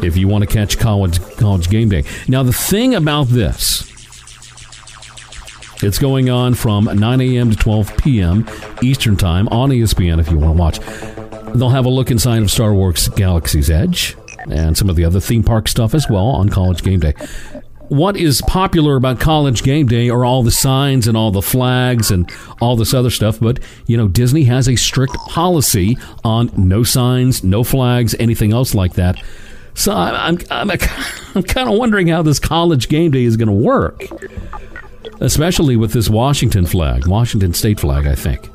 if 0.07 0.17
you 0.17 0.29
want 0.29 0.43
to 0.43 0.47
catch 0.47 0.79
college 0.79 1.21
college 1.37 1.69
game 1.69 1.89
day. 1.89 2.05
Now 2.29 2.43
the 2.43 2.53
thing 2.53 2.95
about 2.95 3.29
this, 3.29 3.98
it's 5.83 5.99
going 5.99 6.29
on 6.29 6.55
from 6.55 6.85
9 6.85 7.21
a.m. 7.21 7.51
to 7.51 7.57
12 7.57 7.97
p.m. 7.99 8.47
Eastern 8.83 9.17
Time 9.17 9.49
on 9.49 9.71
ESPN 9.71 10.19
if 10.19 10.31
you 10.31 10.39
want 10.39 10.57
to 10.57 10.61
watch. 10.61 10.81
They'll 11.55 11.71
have 11.71 11.87
a 11.87 11.91
look 11.91 12.11
inside 12.11 12.43
of 12.43 12.51
Star 12.51 12.75
Wars 12.75 13.09
Galaxy's 13.09 13.71
Edge 13.71 14.17
and 14.51 14.77
some 14.77 14.89
of 14.91 14.97
the 14.97 15.05
other 15.05 15.21
theme 15.21 15.43
park 15.43 15.69
stuff 15.69 15.95
as 15.95 16.09
well 16.09 16.27
on 16.27 16.49
college 16.49 16.83
game 16.83 17.01
day. 17.01 17.15
What 17.89 18.19
is 18.19 18.43
popular 18.43 18.97
about 18.97 19.19
college 19.19 19.63
game 19.63 19.87
day 19.87 20.11
are 20.11 20.25
all 20.25 20.43
the 20.43 20.51
signs 20.51 21.09
and 21.09 21.17
all 21.17 21.31
the 21.31 21.41
flags 21.41 22.11
and 22.11 22.31
all 22.61 22.77
this 22.77 22.93
other 22.93 23.09
stuff, 23.09 23.41
but 23.41 23.61
you 23.87 23.97
know, 23.97 24.09
Disney 24.09 24.45
has 24.45 24.69
a 24.69 24.77
strict 24.77 25.15
policy 25.15 25.97
on 26.23 26.51
no 26.55 26.83
signs, 26.83 27.43
no 27.43 27.65
flags, 27.65 28.15
anything 28.19 28.53
else 28.53 28.75
like 28.75 28.93
that. 28.95 29.23
So 29.73 29.95
I'm 29.95 30.39
I'm, 30.51 30.71
I'm, 30.71 30.79
I'm 31.35 31.43
kind 31.45 31.71
of 31.71 31.79
wondering 31.79 32.09
how 32.09 32.21
this 32.21 32.39
college 32.39 32.89
game 32.89 33.11
day 33.11 33.25
is 33.25 33.39
going 33.39 33.49
to 33.49 33.55
work, 33.55 34.03
especially 35.21 35.77
with 35.77 35.93
this 35.93 36.09
Washington 36.09 36.67
flag, 36.67 37.07
Washington 37.07 37.55
State 37.55 37.81
flag, 37.81 38.07
I 38.07 38.15
think, 38.15 38.49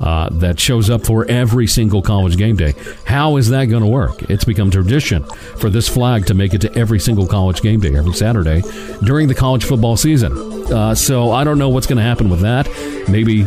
uh, 0.00 0.28
that 0.30 0.58
shows 0.58 0.90
up 0.90 1.06
for 1.06 1.24
every 1.26 1.66
single 1.66 2.02
college 2.02 2.36
game 2.36 2.56
day. 2.56 2.74
How 3.04 3.36
is 3.36 3.48
that 3.50 3.66
going 3.66 3.82
to 3.82 3.88
work? 3.88 4.22
It's 4.30 4.44
become 4.44 4.70
tradition 4.70 5.24
for 5.58 5.70
this 5.70 5.88
flag 5.88 6.26
to 6.26 6.34
make 6.34 6.54
it 6.54 6.60
to 6.62 6.76
every 6.76 6.98
single 6.98 7.26
college 7.26 7.62
game 7.62 7.80
day 7.80 7.96
every 7.96 8.14
Saturday 8.14 8.62
during 9.04 9.28
the 9.28 9.34
college 9.34 9.64
football 9.64 9.96
season. 9.96 10.32
Uh, 10.72 10.94
so 10.94 11.30
I 11.30 11.44
don't 11.44 11.58
know 11.58 11.68
what's 11.68 11.86
going 11.86 11.98
to 11.98 12.02
happen 12.02 12.30
with 12.30 12.40
that. 12.40 12.68
Maybe 13.08 13.44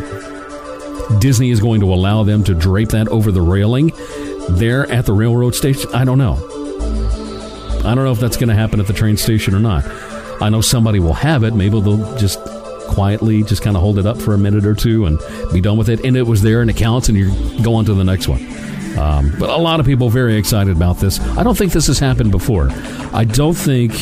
Disney 1.20 1.50
is 1.50 1.60
going 1.60 1.80
to 1.80 1.92
allow 1.92 2.22
them 2.22 2.42
to 2.44 2.54
drape 2.54 2.90
that 2.90 3.08
over 3.08 3.30
the 3.30 3.42
railing 3.42 3.92
there 4.48 4.90
at 4.90 5.06
the 5.06 5.12
railroad 5.12 5.54
station. 5.54 5.90
I 5.94 6.04
don't 6.04 6.18
know. 6.18 6.34
I 7.84 7.94
don't 7.94 8.04
know 8.04 8.12
if 8.12 8.20
that's 8.20 8.36
going 8.36 8.48
to 8.48 8.54
happen 8.54 8.80
at 8.80 8.86
the 8.86 8.92
train 8.92 9.16
station 9.16 9.54
or 9.54 9.60
not. 9.60 9.84
I 10.40 10.48
know 10.48 10.60
somebody 10.60 11.00
will 11.00 11.14
have 11.14 11.44
it. 11.44 11.54
Maybe 11.54 11.80
they'll 11.80 12.16
just 12.16 12.38
quietly 12.86 13.42
just 13.42 13.62
kind 13.62 13.76
of 13.76 13.82
hold 13.82 13.98
it 13.98 14.06
up 14.06 14.20
for 14.20 14.34
a 14.34 14.38
minute 14.38 14.66
or 14.66 14.74
two 14.74 15.06
and 15.06 15.18
be 15.52 15.60
done 15.60 15.76
with 15.76 15.88
it. 15.88 16.04
And 16.04 16.16
it 16.16 16.22
was 16.22 16.42
there 16.42 16.60
and 16.60 16.70
it 16.70 16.76
counts, 16.76 17.08
and 17.08 17.16
you 17.16 17.30
go 17.62 17.74
on 17.74 17.84
to 17.86 17.94
the 17.94 18.04
next 18.04 18.28
one. 18.28 18.46
Um, 18.98 19.32
but 19.38 19.50
a 19.50 19.56
lot 19.56 19.78
of 19.78 19.86
people 19.86 20.08
very 20.08 20.36
excited 20.36 20.74
about 20.74 20.98
this. 20.98 21.20
I 21.20 21.42
don't 21.42 21.56
think 21.56 21.72
this 21.72 21.86
has 21.88 21.98
happened 21.98 22.30
before. 22.30 22.70
I 23.12 23.24
don't 23.24 23.54
think 23.54 23.92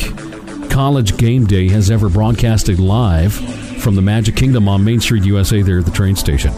College 0.71 1.17
Game 1.17 1.47
Day 1.47 1.69
has 1.69 1.91
ever 1.91 2.09
broadcasted 2.09 2.79
live 2.79 3.35
from 3.81 3.97
the 3.97 4.03
Magic 4.03 4.37
Kingdom 4.37 4.69
on 4.69 4.85
Main 4.85 5.01
Street, 5.01 5.25
USA, 5.25 5.63
there 5.63 5.79
at 5.79 5.85
the 5.85 5.91
train 5.91 6.17
station. 6.17 6.53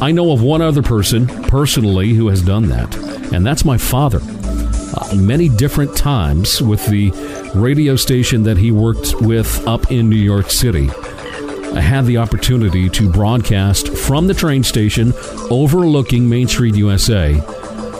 I 0.00 0.12
know 0.12 0.32
of 0.32 0.42
one 0.42 0.62
other 0.62 0.82
person 0.82 1.26
personally 1.26 2.10
who 2.10 2.28
has 2.28 2.42
done 2.42 2.68
that, 2.68 2.94
and 3.32 3.44
that's 3.44 3.64
my 3.64 3.76
father. 3.76 4.20
Uh, 4.22 5.14
many 5.16 5.48
different 5.48 5.96
times 5.96 6.60
with 6.62 6.84
the 6.86 7.10
radio 7.54 7.96
station 7.96 8.42
that 8.44 8.56
he 8.56 8.72
worked 8.72 9.20
with 9.20 9.66
up 9.66 9.90
in 9.90 10.08
New 10.08 10.16
York 10.16 10.50
City. 10.50 10.88
I 11.72 11.80
had 11.80 12.04
the 12.04 12.16
opportunity 12.16 12.88
to 12.90 13.08
broadcast 13.08 13.96
from 13.96 14.26
the 14.26 14.34
train 14.34 14.64
station 14.64 15.12
overlooking 15.50 16.28
Main 16.28 16.48
Street, 16.48 16.74
USA 16.74 17.40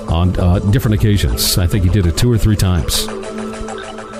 on 0.09 0.39
uh, 0.41 0.59
different 0.59 0.97
occasions. 0.97 1.57
I 1.57 1.69
think 1.69 1.85
he 1.85 1.91
did 1.91 2.05
it 2.07 2.17
two 2.17 2.31
or 2.31 2.37
three 2.37 2.57
times. 2.57 3.07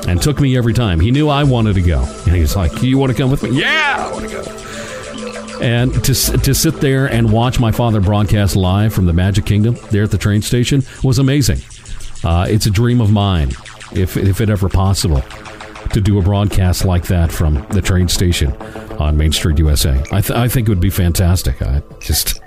And 0.07 0.23
took 0.23 0.41
me 0.41 0.57
every 0.57 0.73
time. 0.73 1.01
He 1.01 1.11
knew 1.11 1.29
I 1.29 1.43
wanted 1.43 1.75
to 1.75 1.83
go. 1.83 2.01
And 2.27 2.35
he's 2.35 2.55
like, 2.55 2.83
You 2.83 2.97
want 2.97 3.11
to 3.11 3.19
come 3.19 3.31
with 3.31 3.43
me? 3.43 3.51
Yeah, 3.51 3.97
I 3.99 4.13
want 4.13 4.29
to 4.29 4.37
go. 4.37 5.61
And 5.61 5.93
to, 6.05 6.15
to 6.15 6.55
sit 6.55 6.77
there 6.77 7.07
and 7.07 7.33
watch 7.33 7.61
my 7.61 7.73
father 7.73 8.01
broadcast 8.01 8.57
live 8.57 8.95
from 8.95 9.07
the 9.07 9.13
Magic 9.13 9.45
Kingdom 9.47 9.77
there 9.91 10.05
at 10.05 10.11
the 10.11 10.19
train 10.19 10.43
station 10.43 10.83
was 11.03 11.19
amazing. 11.19 11.59
Uh, 12.23 12.47
it's 12.49 12.67
a 12.67 12.71
dream 12.71 13.01
of 13.01 13.11
mine, 13.11 13.51
if, 13.93 14.17
if 14.17 14.41
it 14.41 14.49
ever 14.49 14.69
possible, 14.69 15.23
to 15.93 16.01
do 16.01 16.19
a 16.19 16.23
broadcast 16.23 16.85
like 16.85 17.09
that 17.09 17.31
from 17.33 17.67
the 17.71 17.83
train 17.83 18.09
station 18.09 18.55
on 19.01 19.17
Main 19.17 19.33
Street, 19.33 19.59
USA. 19.59 20.03
I, 20.13 20.21
th- 20.21 20.31
I 20.31 20.49
think 20.49 20.69
it 20.69 20.71
would 20.71 20.81
be 20.81 20.91
fantastic. 20.91 21.61
I 21.63 21.83
just. 22.01 22.41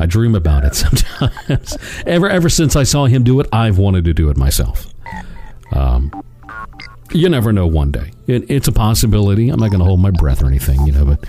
I 0.00 0.06
dream 0.06 0.36
about 0.36 0.64
it 0.64 0.74
sometimes. 0.76 1.76
ever 2.06 2.28
ever 2.28 2.48
since 2.48 2.76
I 2.76 2.84
saw 2.84 3.06
him 3.06 3.24
do 3.24 3.40
it, 3.40 3.48
I've 3.52 3.78
wanted 3.78 4.04
to 4.04 4.14
do 4.14 4.30
it 4.30 4.36
myself. 4.36 4.86
Um, 5.72 6.12
you 7.12 7.28
never 7.28 7.52
know. 7.52 7.66
One 7.66 7.90
day, 7.90 8.12
it, 8.28 8.48
it's 8.48 8.68
a 8.68 8.72
possibility. 8.72 9.48
I'm 9.48 9.58
not 9.58 9.70
going 9.70 9.80
to 9.80 9.84
hold 9.84 9.98
my 9.98 10.10
breath 10.12 10.40
or 10.40 10.46
anything, 10.46 10.86
you 10.86 10.92
know, 10.92 11.04
but 11.04 11.28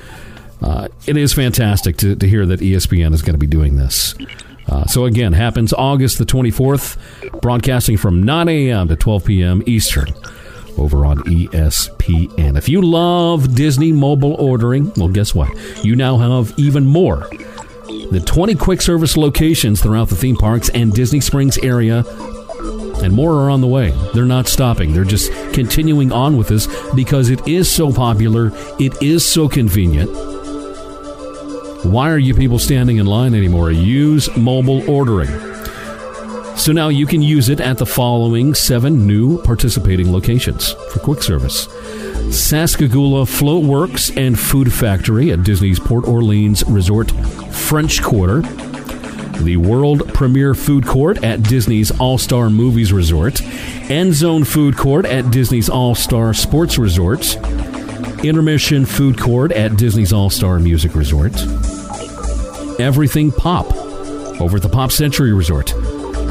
uh, 0.61 0.87
it 1.07 1.17
is 1.17 1.33
fantastic 1.33 1.97
to, 1.97 2.15
to 2.15 2.27
hear 2.27 2.45
that 2.45 2.59
ESPN 2.59 3.13
is 3.13 3.23
going 3.23 3.33
to 3.33 3.39
be 3.39 3.47
doing 3.47 3.75
this. 3.75 4.13
Uh, 4.67 4.85
so 4.85 5.05
again, 5.05 5.33
happens 5.33 5.73
August 5.73 6.19
the 6.19 6.25
24th, 6.25 7.41
broadcasting 7.41 7.97
from 7.97 8.21
9 8.21 8.49
a.m. 8.49 8.87
to 8.87 8.95
12 8.95 9.25
p.m. 9.25 9.63
Eastern 9.65 10.13
over 10.79 11.05
on 11.05 11.17
ESPN. 11.19 12.57
If 12.57 12.69
you 12.69 12.81
love 12.81 13.53
Disney 13.53 13.91
mobile 13.91 14.33
ordering, 14.35 14.91
well, 14.95 15.09
guess 15.09 15.35
what? 15.35 15.49
You 15.83 15.95
now 15.95 16.17
have 16.17 16.57
even 16.57 16.85
more 16.85 17.29
the 18.11 18.19
20 18.19 18.55
quick 18.55 18.81
service 18.81 19.17
locations 19.17 19.81
throughout 19.81 20.09
the 20.09 20.15
theme 20.15 20.35
parks 20.35 20.69
and 20.69 20.93
Disney 20.93 21.19
Springs 21.21 21.57
area. 21.59 22.03
And 23.03 23.13
more 23.13 23.33
are 23.33 23.49
on 23.49 23.61
the 23.61 23.67
way. 23.67 23.91
They're 24.13 24.25
not 24.25 24.47
stopping. 24.47 24.93
They're 24.93 25.05
just 25.05 25.31
continuing 25.53 26.11
on 26.11 26.35
with 26.35 26.49
this 26.49 26.67
because 26.93 27.29
it 27.29 27.47
is 27.47 27.71
so 27.71 27.93
popular. 27.93 28.51
It 28.79 29.01
is 29.01 29.25
so 29.25 29.47
convenient. 29.47 30.09
Why 31.85 32.09
are 32.09 32.17
you 32.17 32.33
people 32.33 32.59
standing 32.59 32.97
in 32.97 33.05
line 33.05 33.33
anymore? 33.33 33.71
Use 33.71 34.35
mobile 34.35 34.87
ordering. 34.89 35.48
So 36.59 36.73
now 36.73 36.89
you 36.89 37.05
can 37.05 37.21
use 37.21 37.47
it 37.47 37.61
at 37.61 37.77
the 37.77 37.85
following 37.85 38.53
seven 38.53 39.07
new 39.07 39.41
participating 39.43 40.11
locations 40.11 40.73
for 40.91 40.99
quick 40.99 41.23
service. 41.23 41.67
Sassagoula 42.27 43.23
Floatworks 43.23 44.15
and 44.17 44.37
Food 44.37 44.71
Factory 44.71 45.31
at 45.31 45.43
Disney's 45.43 45.79
Port 45.79 46.05
Orleans 46.05 46.65
Resort 46.65 47.11
French 47.49 48.03
Quarter. 48.03 48.41
The 49.41 49.55
world 49.55 50.13
premiere 50.13 50.53
food 50.53 50.85
court 50.85 51.23
at 51.23 51.43
Disney's 51.43 51.97
All 51.97 52.17
Star 52.17 52.49
Movies 52.49 52.91
Resort. 52.91 53.41
End 53.89 54.13
Zone 54.13 54.43
Food 54.43 54.75
Court 54.75 55.05
at 55.05 55.31
Disney's 55.31 55.69
All 55.69 55.95
Star 55.95 56.33
Sports 56.33 56.77
Resort. 56.77 57.37
Intermission 58.25 58.85
Food 58.85 59.17
Court 59.17 59.53
at 59.53 59.77
Disney's 59.77 60.11
All 60.11 60.29
Star 60.29 60.59
Music 60.59 60.93
Resort. 60.93 61.33
Everything 62.81 63.31
Pop 63.31 63.73
over 64.41 64.57
at 64.57 64.61
the 64.61 64.69
Pop 64.69 64.91
Century 64.91 65.31
Resort. 65.31 65.73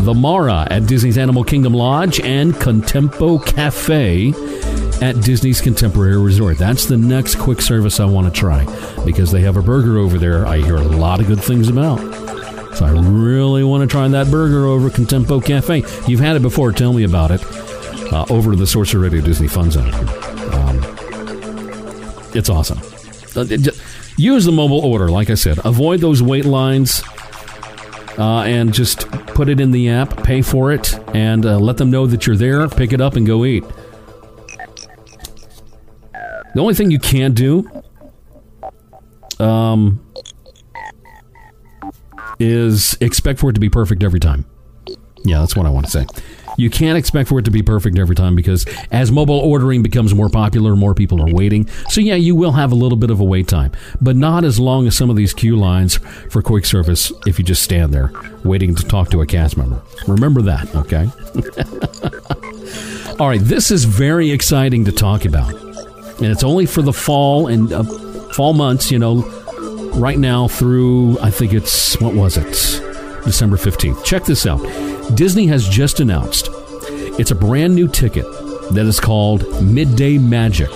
The 0.00 0.14
Mara 0.14 0.66
at 0.70 0.86
Disney's 0.86 1.18
Animal 1.18 1.44
Kingdom 1.44 1.74
Lodge 1.74 2.20
and 2.20 2.54
Contempo 2.54 3.44
Cafe 3.44 4.28
at 5.04 5.20
Disney's 5.22 5.60
Contemporary 5.60 6.16
Resort. 6.18 6.56
That's 6.58 6.86
the 6.86 6.96
next 6.96 7.36
quick 7.36 7.60
service 7.60 8.00
I 8.00 8.04
want 8.04 8.32
to 8.32 8.40
try 8.40 8.64
because 9.04 9.30
they 9.30 9.42
have 9.42 9.56
a 9.56 9.62
burger 9.62 9.98
over 9.98 10.18
there 10.18 10.46
I 10.46 10.58
hear 10.58 10.76
a 10.76 10.82
lot 10.82 11.20
of 11.20 11.26
good 11.26 11.42
things 11.42 11.68
about. 11.68 11.98
So 12.76 12.86
I 12.86 12.90
really 12.90 13.64
want 13.64 13.82
to 13.82 13.86
try 13.86 14.06
that 14.08 14.30
burger 14.30 14.66
over 14.66 14.88
Contempo 14.88 15.44
Cafe. 15.44 15.82
You've 16.06 16.20
had 16.20 16.36
it 16.36 16.42
before, 16.42 16.72
tell 16.72 16.92
me 16.92 17.04
about 17.04 17.30
it. 17.30 17.42
Uh, 18.12 18.24
over 18.30 18.52
to 18.52 18.56
the 18.56 18.66
Sorcerer 18.66 19.00
Radio 19.02 19.20
Disney 19.20 19.48
Fun 19.48 19.70
Zone. 19.70 19.92
Um, 20.54 20.80
it's 22.34 22.48
awesome. 22.48 22.78
Uh, 23.36 23.46
it 23.50 23.58
ju- 23.58 23.72
use 24.16 24.46
the 24.46 24.52
mobile 24.52 24.80
order, 24.80 25.10
like 25.10 25.28
I 25.28 25.34
said. 25.34 25.58
Avoid 25.66 26.00
those 26.00 26.22
wait 26.22 26.46
lines 26.46 27.02
uh, 28.16 28.42
and 28.46 28.72
just 28.72 29.06
put 29.38 29.48
it 29.48 29.60
in 29.60 29.70
the 29.70 29.88
app, 29.88 30.24
pay 30.24 30.42
for 30.42 30.72
it, 30.72 30.98
and 31.14 31.46
uh, 31.46 31.56
let 31.60 31.76
them 31.76 31.92
know 31.92 32.08
that 32.08 32.26
you're 32.26 32.34
there. 32.34 32.66
Pick 32.68 32.92
it 32.92 33.00
up 33.00 33.14
and 33.14 33.24
go 33.24 33.44
eat. 33.44 33.62
The 36.12 36.60
only 36.60 36.74
thing 36.74 36.90
you 36.90 36.98
can't 36.98 37.36
do 37.36 37.70
um, 39.38 40.04
is 42.40 42.98
expect 43.00 43.38
for 43.38 43.50
it 43.50 43.52
to 43.52 43.60
be 43.60 43.70
perfect 43.70 44.02
every 44.02 44.18
time. 44.18 44.44
Yeah, 45.24 45.38
that's 45.38 45.54
what 45.54 45.66
I 45.66 45.70
want 45.70 45.86
to 45.86 45.92
say. 45.92 46.06
You 46.58 46.70
can't 46.70 46.98
expect 46.98 47.28
for 47.28 47.38
it 47.38 47.44
to 47.44 47.52
be 47.52 47.62
perfect 47.62 47.98
every 48.00 48.16
time 48.16 48.34
because 48.34 48.66
as 48.90 49.12
mobile 49.12 49.38
ordering 49.38 49.80
becomes 49.80 50.12
more 50.12 50.28
popular, 50.28 50.74
more 50.74 50.92
people 50.92 51.22
are 51.22 51.32
waiting. 51.32 51.68
So, 51.88 52.00
yeah, 52.00 52.16
you 52.16 52.34
will 52.34 52.50
have 52.50 52.72
a 52.72 52.74
little 52.74 52.98
bit 52.98 53.10
of 53.10 53.20
a 53.20 53.24
wait 53.24 53.46
time, 53.46 53.70
but 54.00 54.16
not 54.16 54.42
as 54.42 54.58
long 54.58 54.88
as 54.88 54.96
some 54.96 55.08
of 55.08 55.14
these 55.14 55.32
queue 55.32 55.56
lines 55.56 55.98
for 56.30 56.42
quick 56.42 56.66
service 56.66 57.12
if 57.26 57.38
you 57.38 57.44
just 57.44 57.62
stand 57.62 57.94
there 57.94 58.10
waiting 58.42 58.74
to 58.74 58.82
talk 58.84 59.08
to 59.10 59.20
a 59.20 59.26
cast 59.26 59.56
member. 59.56 59.80
Remember 60.08 60.42
that, 60.42 60.74
okay? 60.74 61.08
All 63.20 63.28
right, 63.28 63.40
this 63.40 63.70
is 63.70 63.84
very 63.84 64.32
exciting 64.32 64.84
to 64.86 64.92
talk 64.92 65.24
about. 65.24 65.54
And 66.18 66.26
it's 66.26 66.42
only 66.42 66.66
for 66.66 66.82
the 66.82 66.92
fall 66.92 67.46
and 67.46 67.72
uh, 67.72 67.84
fall 68.32 68.52
months, 68.52 68.90
you 68.90 68.98
know, 68.98 69.22
right 69.94 70.18
now 70.18 70.48
through, 70.48 71.20
I 71.20 71.30
think 71.30 71.52
it's, 71.52 72.00
what 72.00 72.14
was 72.14 72.36
it? 72.36 72.50
December 73.24 73.56
15th. 73.56 74.04
Check 74.04 74.24
this 74.24 74.44
out. 74.44 74.60
Disney 75.14 75.46
has 75.46 75.68
just 75.68 76.00
announced 76.00 76.48
it's 77.18 77.30
a 77.30 77.34
brand 77.34 77.74
new 77.74 77.88
ticket 77.88 78.24
that 78.72 78.84
is 78.86 79.00
called 79.00 79.42
Midday 79.64 80.18
Magic 80.18 80.70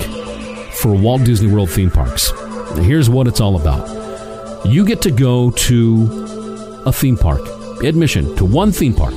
for 0.74 0.94
Walt 0.94 1.22
Disney 1.24 1.52
World 1.52 1.70
theme 1.70 1.90
parks. 1.90 2.32
Now, 2.32 2.82
here's 2.82 3.10
what 3.10 3.28
it's 3.28 3.40
all 3.40 3.60
about 3.60 4.66
you 4.66 4.86
get 4.86 5.02
to 5.02 5.10
go 5.10 5.50
to 5.50 6.82
a 6.86 6.92
theme 6.92 7.16
park, 7.16 7.40
admission 7.84 8.34
to 8.36 8.44
one 8.44 8.72
theme 8.72 8.94
park 8.94 9.14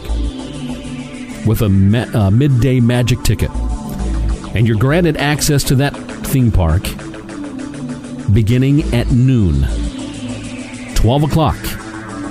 with 1.46 1.62
a 1.62 1.70
ma- 1.70 2.08
uh, 2.14 2.30
midday 2.32 2.80
magic 2.80 3.22
ticket. 3.24 3.52
And 4.56 4.68
you're 4.68 4.78
granted 4.78 5.18
access 5.18 5.64
to 5.66 5.76
that 5.76 5.96
theme 6.28 6.52
park 6.52 6.84
beginning 8.34 8.82
at 8.94 9.12
noon. 9.12 9.66
12 10.96 11.24
o'clock. 11.24 11.75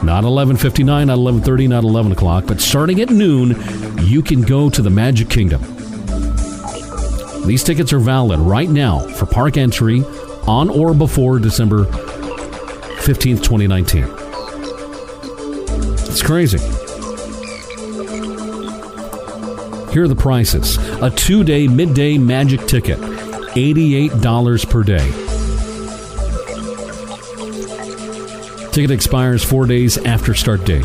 Not 0.05 0.25
11.59, 0.25 1.07
not 1.07 1.19
11.30, 1.19 1.69
not 1.71 1.83
11 1.83 2.13
o'clock, 2.13 2.45
but 2.47 2.61
starting 2.61 3.01
at 3.01 3.09
noon, 3.09 3.57
you 4.03 4.23
can 4.23 4.43
go 4.43 4.69
to 4.69 4.83
the 4.83 4.91
Magic 4.91 5.31
Kingdom. 5.31 5.63
These 7.47 7.65
tickets 7.65 7.91
are 7.93 7.99
valid 7.99 8.39
right 8.39 8.69
now 8.69 8.99
for 8.99 9.25
park 9.25 9.57
entry 9.57 10.03
on 10.47 10.69
or 10.69 10.93
before 10.93 11.39
December 11.39 11.85
15th, 11.85 13.43
2019. 13.43 14.05
It's 16.07 16.23
crazy. 16.23 16.59
Here 19.93 20.05
are 20.05 20.09
the 20.09 20.17
prices. 20.19 20.77
A 21.01 21.09
two 21.09 21.45
day 21.45 21.67
midday 21.67 22.19
magic 22.19 22.67
ticket, 22.67 22.99
$88 22.99 24.69
per 24.69 24.83
day. 24.83 25.24
Ticket 28.75 28.91
expires 28.91 29.45
four 29.45 29.67
days 29.67 29.99
after 29.99 30.35
start 30.35 30.65
date. 30.65 30.85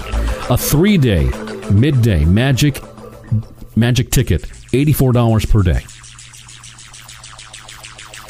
A 0.51 0.55
three 0.55 0.95
day 0.95 1.27
midday 1.71 2.23
magic 2.23 2.83
magic 3.75 4.11
ticket, 4.11 4.43
$84 4.43 5.49
per 5.49 5.63
day. 5.63 5.83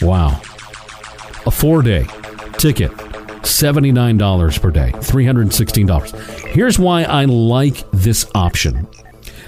Wow. 0.02 0.40
A 1.46 1.52
four 1.52 1.82
day 1.82 2.06
ticket, 2.54 2.90
$79 2.92 4.62
per 4.62 4.72
day, 4.72 4.94
$316. 4.94 6.48
Here's 6.48 6.80
why 6.80 7.04
I 7.04 7.26
like 7.26 7.84
this 7.92 8.26
option 8.34 8.88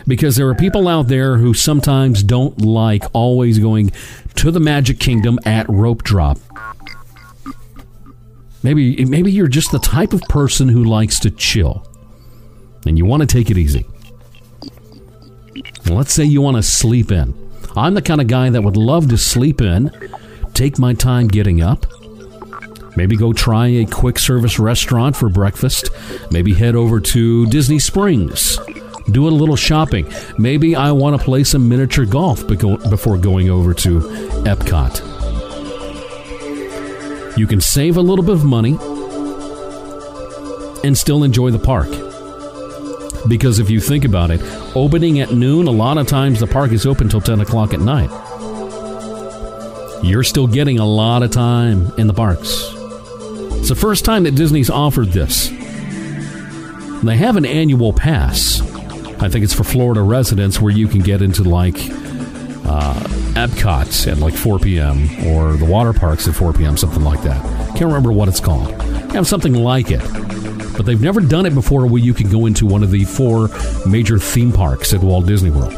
because 0.08 0.36
there 0.36 0.50
are 0.50 0.56
people 0.56 0.90
out 0.90 1.08
there 1.08 1.38
who 1.38 1.54
sometimes 1.54 2.22
don't 2.22 2.60
like 2.60 3.06
always 3.14 3.60
going 3.60 3.94
to 4.36 4.52
the 4.52 4.60
Magic 4.60 5.00
Kingdom 5.00 5.40
at 5.46 5.70
rope 5.70 6.04
drop. 6.04 6.38
Maybe 8.64 9.06
maybe 9.06 9.32
you're 9.32 9.48
just 9.48 9.72
the 9.72 9.80
type 9.80 10.14
of 10.14 10.22
person 10.24 10.70
who 10.70 10.84
likes 10.84 11.20
to 11.22 11.32
chill 11.32 11.88
and 12.86 12.98
you 12.98 13.06
want 13.06 13.22
to 13.22 13.28
take 13.28 13.50
it 13.50 13.58
easy. 13.58 13.86
Let's 15.90 16.14
say 16.14 16.24
you 16.24 16.42
want 16.42 16.58
to 16.58 16.64
sleep 16.64 17.12
in. 17.12 17.34
I'm 17.76 17.94
the 17.94 18.02
kind 18.02 18.22
of 18.22 18.28
guy 18.28 18.50
that 18.50 18.62
would 18.62 18.78
love 18.78 19.10
to 19.10 19.18
sleep 19.18 19.62
in, 19.62 19.92
take 20.54 20.78
my 20.78 20.94
time 20.94 21.28
getting 21.28 21.62
up, 21.62 21.86
maybe 22.98 23.16
go 23.16 23.34
try 23.34 23.68
a 23.68 23.86
quick 23.86 24.20
service 24.20 24.60
restaurant 24.60 25.16
for 25.16 25.30
breakfast, 25.30 25.90
maybe 26.32 26.54
head 26.54 26.76
over 26.76 27.00
to 27.00 27.46
Disney 27.48 27.80
Springs, 27.80 28.58
do 29.12 29.28
a 29.28 29.30
little 29.30 29.56
shopping. 29.56 30.12
Maybe 30.38 30.76
I 30.76 30.92
want 30.92 31.18
to 31.18 31.24
play 31.24 31.44
some 31.44 31.70
miniature 31.70 32.06
golf 32.06 32.46
before 32.46 33.18
going 33.18 33.50
over 33.50 33.74
to 33.76 34.02
Epcot. 34.44 35.11
You 37.38 37.48
can 37.48 37.62
save 37.62 37.98
a 37.98 38.02
little 38.02 38.26
bit 38.26 38.36
of 38.36 38.44
money 38.44 38.78
and 40.84 40.98
still 40.98 41.24
enjoy 41.24 41.52
the 41.52 41.60
park. 41.60 41.90
Because 43.28 43.60
if 43.60 43.70
you 43.70 43.80
think 43.80 44.04
about 44.04 44.32
it, 44.32 44.42
opening 44.76 45.20
at 45.20 45.32
noon, 45.32 45.68
a 45.68 45.72
lot 45.72 45.98
of 45.98 46.08
times 46.08 46.40
the 46.40 46.48
park 46.48 46.72
is 46.72 46.86
open 46.86 47.08
till 47.08 47.22
10 47.22 47.40
o'clock 47.42 47.74
at 47.74 47.80
night. 47.80 48.10
You're 50.04 50.24
still 50.24 50.48
getting 50.48 50.80
a 50.80 50.86
lot 50.86 51.22
of 51.22 51.32
time 51.32 51.92
in 51.98 52.08
the 52.08 52.14
parks. 52.14 52.74
It's 53.60 53.70
the 53.70 53.76
first 53.76 54.04
time 54.04 54.24
that 54.24 54.36
Disney's 54.36 54.70
offered 54.70 55.10
this. 55.10 55.50
They 57.04 57.18
have 57.18 57.38
an 57.38 57.46
annual 57.46 57.94
pass. 57.94 58.60
I 59.22 59.30
think 59.30 59.44
it's 59.44 59.54
for 59.54 59.64
Florida 59.64 60.02
residents 60.02 60.60
where 60.60 60.74
you 60.74 60.88
can 60.88 61.02
get 61.02 61.22
into 61.22 61.44
like 61.44 61.78
uh, 62.66 62.94
Epcot 63.34 64.12
at 64.12 64.18
like 64.20 64.34
4 64.34 64.60
p.m. 64.60 65.04
or 65.28 65.54
the 65.58 65.66
water 65.66 65.94
parks 65.94 66.28
at 66.28 66.36
4 66.36 66.54
p.m., 66.54 66.78
something 66.78 67.04
like 67.04 67.22
that. 67.24 67.42
Can't 67.70 67.86
remember 67.86 68.12
what 68.12 68.28
it's 68.28 68.40
called. 68.40 68.68
They 68.80 69.16
have 69.16 69.28
something 69.28 69.54
like 69.54 69.92
it 69.92 70.02
but 70.82 70.86
they've 70.86 71.02
never 71.02 71.22
done 71.22 71.46
it 71.46 71.54
before 71.54 71.86
where 71.86 72.02
you 72.02 72.14
can 72.14 72.30
go 72.30 72.46
into 72.46 72.66
one 72.66 72.82
of 72.82 72.92
the 72.92 73.04
four 73.06 73.50
major 73.86 74.18
theme 74.18 74.52
parks 74.52 74.94
at 74.94 75.02
Walt 75.02 75.28
Disney 75.28 75.52
World. 75.52 75.74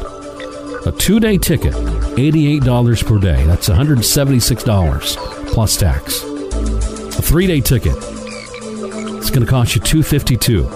A 0.86 0.92
two 0.92 1.20
day 1.20 1.38
ticket, 1.38 1.74
$88 1.74 3.06
per 3.06 3.20
day. 3.20 3.44
That's 3.46 3.70
$176 3.70 5.48
plus 5.48 5.78
tax. 5.78 6.24
A 6.24 7.22
three 7.22 7.48
day 7.48 7.62
ticket, 7.62 7.96
it's 7.98 9.30
going 9.30 9.46
to 9.46 9.50
cost 9.50 9.76
you 9.76 9.82
252. 9.82 10.68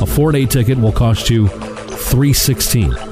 A 0.00 0.06
four 0.06 0.32
day 0.32 0.46
ticket 0.46 0.78
will 0.78 0.92
cost 0.92 1.28
you 1.28 1.46
$316. 1.46 3.07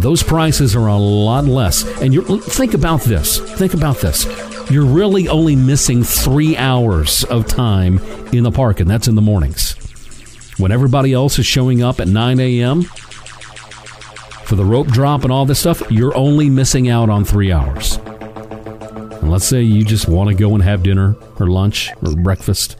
Those 0.00 0.22
prices 0.22 0.74
are 0.76 0.86
a 0.86 0.96
lot 0.96 1.44
less. 1.44 1.84
And 2.00 2.14
you 2.14 2.40
think 2.40 2.74
about 2.74 3.02
this. 3.02 3.38
Think 3.38 3.74
about 3.74 3.98
this 3.98 4.26
you're 4.70 4.84
really 4.84 5.28
only 5.28 5.56
missing 5.56 6.02
three 6.02 6.56
hours 6.56 7.24
of 7.24 7.46
time 7.46 7.98
in 8.32 8.42
the 8.42 8.50
park, 8.50 8.80
and 8.80 8.90
that's 8.90 9.08
in 9.08 9.14
the 9.14 9.22
mornings. 9.22 9.72
When 10.58 10.72
everybody 10.72 11.12
else 11.12 11.38
is 11.38 11.46
showing 11.46 11.82
up 11.82 12.00
at 12.00 12.08
9 12.08 12.40
a.m. 12.40 12.82
for 12.82 14.56
the 14.56 14.64
rope 14.64 14.88
drop 14.88 15.22
and 15.22 15.32
all 15.32 15.46
this 15.46 15.60
stuff, 15.60 15.82
you're 15.90 16.16
only 16.16 16.50
missing 16.50 16.88
out 16.88 17.08
on 17.08 17.24
three 17.24 17.50
hours. 17.50 17.96
And 17.96 19.30
let's 19.30 19.46
say 19.46 19.62
you 19.62 19.84
just 19.84 20.08
want 20.08 20.28
to 20.28 20.34
go 20.34 20.54
and 20.54 20.62
have 20.62 20.82
dinner 20.82 21.16
or 21.40 21.46
lunch 21.46 21.90
or 22.02 22.14
breakfast, 22.14 22.76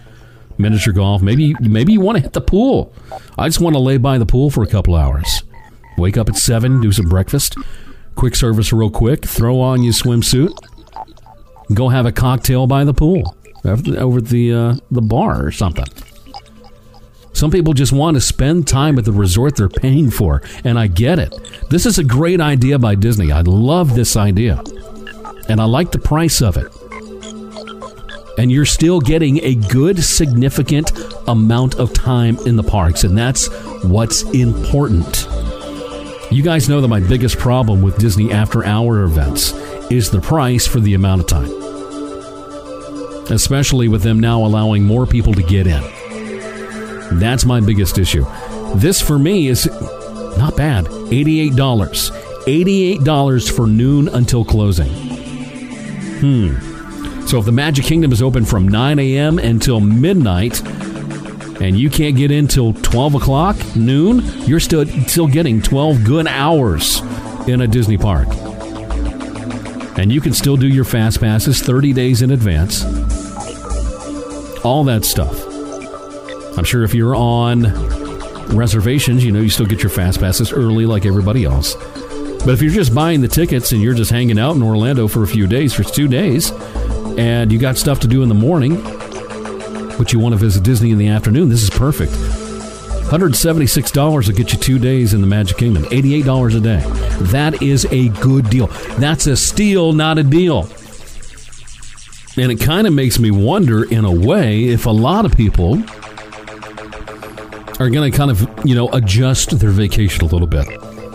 miniature 0.58 0.92
golf. 0.92 1.22
Maybe 1.22 1.54
maybe 1.60 1.92
you 1.92 2.00
want 2.00 2.16
to 2.16 2.22
hit 2.22 2.32
the 2.32 2.40
pool. 2.40 2.92
I 3.38 3.48
just 3.48 3.60
want 3.60 3.74
to 3.74 3.80
lay 3.80 3.96
by 3.96 4.18
the 4.18 4.26
pool 4.26 4.50
for 4.50 4.62
a 4.62 4.66
couple 4.66 4.94
hours. 4.94 5.42
Wake 5.98 6.16
up 6.16 6.28
at 6.28 6.36
seven, 6.36 6.80
do 6.80 6.92
some 6.92 7.08
breakfast, 7.08 7.56
quick 8.14 8.36
service 8.36 8.72
real 8.72 8.90
quick, 8.90 9.24
throw 9.24 9.60
on 9.60 9.82
your 9.82 9.92
swimsuit, 9.92 10.56
go 11.74 11.88
have 11.88 12.06
a 12.06 12.12
cocktail 12.12 12.66
by 12.66 12.84
the 12.84 12.94
pool 12.94 13.36
over 13.64 14.20
the 14.20 14.52
uh, 14.54 14.74
the 14.90 15.02
bar 15.02 15.44
or 15.44 15.50
something. 15.50 15.86
Some 17.32 17.50
people 17.50 17.72
just 17.72 17.92
want 17.92 18.16
to 18.16 18.20
spend 18.20 18.66
time 18.66 18.98
at 18.98 19.04
the 19.04 19.12
resort 19.12 19.56
they're 19.56 19.68
paying 19.68 20.10
for, 20.10 20.42
and 20.64 20.78
I 20.78 20.88
get 20.88 21.18
it. 21.18 21.32
This 21.70 21.86
is 21.86 21.98
a 21.98 22.04
great 22.04 22.40
idea 22.40 22.78
by 22.78 22.96
Disney. 22.96 23.30
I 23.30 23.42
love 23.42 23.94
this 23.94 24.16
idea. 24.16 24.62
And 25.48 25.60
I 25.60 25.64
like 25.64 25.92
the 25.92 26.00
price 26.00 26.42
of 26.42 26.56
it. 26.56 26.66
And 28.38 28.50
you're 28.50 28.64
still 28.64 29.00
getting 29.00 29.42
a 29.44 29.54
good, 29.54 30.02
significant 30.02 30.90
amount 31.28 31.76
of 31.76 31.92
time 31.92 32.38
in 32.44 32.56
the 32.56 32.64
parks, 32.64 33.04
and 33.04 33.16
that's 33.16 33.48
what's 33.84 34.22
important. 34.32 35.28
You 36.30 36.42
guys 36.42 36.68
know 36.68 36.82
that 36.82 36.88
my 36.88 37.00
biggest 37.00 37.38
problem 37.38 37.80
with 37.80 37.96
Disney 37.96 38.32
after 38.32 38.62
hour 38.62 39.02
events 39.02 39.52
is 39.90 40.10
the 40.10 40.20
price 40.20 40.66
for 40.66 40.78
the 40.78 40.92
amount 40.92 41.22
of 41.22 41.26
time. 41.26 41.50
Especially 43.32 43.88
with 43.88 44.02
them 44.02 44.20
now 44.20 44.44
allowing 44.44 44.84
more 44.84 45.06
people 45.06 45.32
to 45.32 45.42
get 45.42 45.66
in. 45.66 45.82
That's 47.18 47.46
my 47.46 47.60
biggest 47.60 47.98
issue. 47.98 48.26
This 48.74 49.00
for 49.00 49.18
me 49.18 49.48
is 49.48 49.64
not 50.36 50.54
bad. 50.54 50.84
$88. 50.84 51.54
$88 51.54 53.56
for 53.56 53.66
noon 53.66 54.08
until 54.08 54.44
closing. 54.44 54.90
Hmm. 56.20 57.26
So 57.26 57.38
if 57.38 57.46
the 57.46 57.52
Magic 57.52 57.86
Kingdom 57.86 58.12
is 58.12 58.20
open 58.20 58.44
from 58.44 58.68
9 58.68 58.98
a.m. 58.98 59.38
until 59.38 59.80
midnight, 59.80 60.60
and 61.60 61.78
you 61.78 61.90
can't 61.90 62.16
get 62.16 62.30
in 62.30 62.46
till 62.46 62.72
12 62.72 63.14
o'clock 63.14 63.56
noon, 63.76 64.22
you're 64.46 64.60
still 64.60 64.86
still 65.06 65.26
getting 65.26 65.60
12 65.60 66.04
good 66.04 66.26
hours 66.26 67.00
in 67.48 67.60
a 67.60 67.66
Disney 67.66 67.98
park. 67.98 68.28
And 69.98 70.12
you 70.12 70.20
can 70.20 70.32
still 70.32 70.56
do 70.56 70.68
your 70.68 70.84
fast 70.84 71.20
passes 71.20 71.60
30 71.60 71.92
days 71.92 72.22
in 72.22 72.30
advance. 72.30 72.84
All 74.64 74.84
that 74.84 75.04
stuff. 75.04 75.46
I'm 76.56 76.64
sure 76.64 76.84
if 76.84 76.94
you're 76.94 77.16
on 77.16 77.64
reservations, 78.56 79.24
you 79.24 79.32
know 79.32 79.40
you 79.40 79.50
still 79.50 79.66
get 79.66 79.82
your 79.82 79.90
fast 79.90 80.20
passes 80.20 80.52
early 80.52 80.86
like 80.86 81.04
everybody 81.04 81.44
else. 81.44 81.74
But 82.44 82.50
if 82.50 82.62
you're 82.62 82.72
just 82.72 82.94
buying 82.94 83.20
the 83.20 83.28
tickets 83.28 83.72
and 83.72 83.82
you're 83.82 83.94
just 83.94 84.10
hanging 84.10 84.38
out 84.38 84.54
in 84.54 84.62
Orlando 84.62 85.08
for 85.08 85.22
a 85.22 85.26
few 85.26 85.46
days, 85.46 85.74
for 85.74 85.82
two 85.82 86.08
days, 86.08 86.52
and 87.18 87.50
you 87.52 87.58
got 87.58 87.76
stuff 87.76 88.00
to 88.00 88.08
do 88.08 88.22
in 88.22 88.28
the 88.28 88.34
morning, 88.34 88.76
but 89.98 90.12
you 90.12 90.18
want 90.18 90.32
to 90.32 90.38
visit 90.38 90.62
Disney 90.62 90.92
in 90.92 90.98
the 90.98 91.08
afternoon, 91.08 91.48
this 91.48 91.62
is 91.62 91.70
perfect. 91.70 92.12
$176 92.12 94.28
will 94.28 94.34
get 94.34 94.52
you 94.52 94.58
two 94.58 94.78
days 94.78 95.14
in 95.14 95.22
the 95.22 95.26
Magic 95.26 95.56
Kingdom, 95.56 95.84
$88 95.84 96.56
a 96.56 96.60
day. 96.60 96.82
That 97.32 97.62
is 97.62 97.86
a 97.90 98.10
good 98.20 98.50
deal. 98.50 98.66
That's 98.98 99.26
a 99.26 99.34
steal, 99.34 99.94
not 99.94 100.18
a 100.18 100.22
deal. 100.22 100.68
And 102.36 102.52
it 102.52 102.60
kind 102.60 102.86
of 102.86 102.92
makes 102.92 103.18
me 103.18 103.30
wonder, 103.30 103.84
in 103.84 104.04
a 104.04 104.12
way, 104.12 104.64
if 104.64 104.84
a 104.84 104.90
lot 104.90 105.24
of 105.24 105.34
people 105.34 105.82
are 107.80 107.88
going 107.88 108.12
to 108.12 108.16
kind 108.16 108.30
of, 108.30 108.46
you 108.64 108.74
know, 108.74 108.90
adjust 108.90 109.58
their 109.58 109.70
vacation 109.70 110.22
a 110.22 110.28
little 110.28 110.46
bit. 110.46 110.66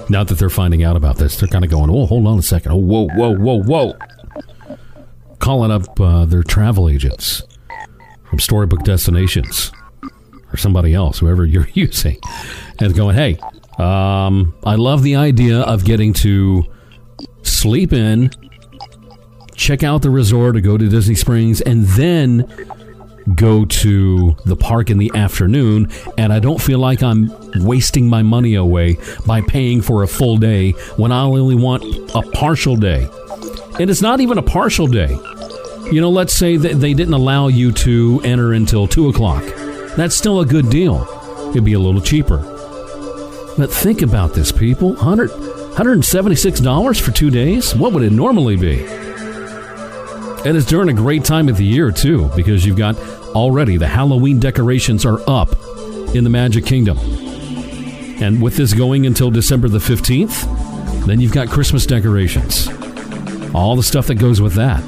Now 0.09 0.23
that 0.23 0.39
they're 0.39 0.49
finding 0.49 0.83
out 0.83 0.95
about 0.95 1.17
this, 1.17 1.37
they're 1.37 1.47
kind 1.47 1.63
of 1.63 1.69
going, 1.69 1.91
oh, 1.91 2.07
hold 2.07 2.25
on 2.25 2.39
a 2.39 2.41
second. 2.41 2.71
Oh, 2.71 2.77
whoa, 2.77 3.07
whoa, 3.09 3.37
whoa, 3.37 3.61
whoa. 3.61 3.93
Calling 5.37 5.69
up 5.69 5.99
uh, 5.99 6.25
their 6.25 6.43
travel 6.43 6.89
agents 6.89 7.43
from 8.33 8.39
Storybook 8.39 8.81
Destinations 8.81 9.71
or 10.51 10.57
somebody 10.57 10.95
else, 10.95 11.19
whoever 11.19 11.45
you're 11.45 11.69
using, 11.73 12.17
and 12.79 12.95
going, 12.95 13.15
hey, 13.15 13.37
um, 13.77 14.55
I 14.63 14.73
love 14.73 15.03
the 15.03 15.17
idea 15.17 15.59
of 15.59 15.85
getting 15.85 16.13
to 16.13 16.63
sleep 17.43 17.93
in, 17.93 18.31
check 19.53 19.83
out 19.83 20.01
the 20.01 20.09
resort, 20.09 20.57
or 20.57 20.61
go 20.61 20.79
to 20.79 20.89
Disney 20.89 21.13
Springs, 21.13 21.61
and 21.61 21.83
then 21.89 22.51
go 23.35 23.65
to 23.65 24.35
the 24.45 24.55
park 24.55 24.89
in 24.89 24.97
the 24.97 25.11
afternoon. 25.13 25.91
And 26.17 26.33
I 26.33 26.39
don't 26.39 26.59
feel 26.59 26.79
like 26.79 27.03
I'm 27.03 27.29
wasting 27.63 28.09
my 28.09 28.23
money 28.23 28.55
away 28.55 28.97
by 29.27 29.41
paying 29.41 29.79
for 29.83 30.01
a 30.01 30.07
full 30.07 30.37
day 30.37 30.71
when 30.97 31.11
I 31.11 31.21
only 31.21 31.53
want 31.53 31.83
a 32.15 32.23
partial 32.31 32.77
day. 32.77 33.07
And 33.79 33.91
it's 33.91 34.01
not 34.01 34.21
even 34.21 34.39
a 34.39 34.43
partial 34.43 34.87
day. 34.87 35.15
You 35.91 36.01
know, 36.01 36.09
let's 36.09 36.33
say 36.33 36.57
that 36.57 36.79
they 36.79 36.93
didn't 36.93 37.13
allow 37.13 37.47
you 37.47 37.71
to 37.71 38.21
enter 38.23 38.53
until 38.53 38.87
2 38.87 39.09
o'clock 39.09 39.43
that's 39.95 40.15
still 40.15 40.39
a 40.39 40.45
good 40.45 40.69
deal. 40.69 41.07
It'd 41.49 41.63
be 41.63 41.73
a 41.73 41.79
little 41.79 42.01
cheaper. 42.01 42.37
But 43.57 43.71
think 43.71 44.01
about 44.01 44.33
this, 44.33 44.51
people. 44.51 44.93
100 44.93 45.29
$176 45.29 47.01
for 47.01 47.11
two 47.11 47.31
days? 47.31 47.75
What 47.75 47.93
would 47.93 48.03
it 48.03 48.11
normally 48.11 48.55
be? 48.55 48.83
And 50.45 50.57
it's 50.57 50.65
during 50.65 50.89
a 50.89 50.93
great 50.93 51.23
time 51.23 51.49
of 51.49 51.57
the 51.57 51.65
year, 51.65 51.91
too, 51.91 52.29
because 52.35 52.65
you've 52.65 52.77
got 52.77 52.97
already 53.35 53.77
the 53.77 53.87
Halloween 53.87 54.39
decorations 54.39 55.05
are 55.05 55.19
up 55.27 55.55
in 56.15 56.23
the 56.23 56.29
Magic 56.29 56.65
Kingdom. 56.65 56.97
And 58.21 58.41
with 58.41 58.55
this 58.55 58.73
going 58.73 59.05
until 59.05 59.31
December 59.31 59.67
the 59.67 59.79
15th, 59.79 61.05
then 61.05 61.19
you've 61.19 61.33
got 61.33 61.49
Christmas 61.49 61.85
decorations. 61.85 62.67
All 63.53 63.75
the 63.75 63.83
stuff 63.83 64.07
that 64.07 64.15
goes 64.15 64.41
with 64.41 64.53
that. 64.53 64.83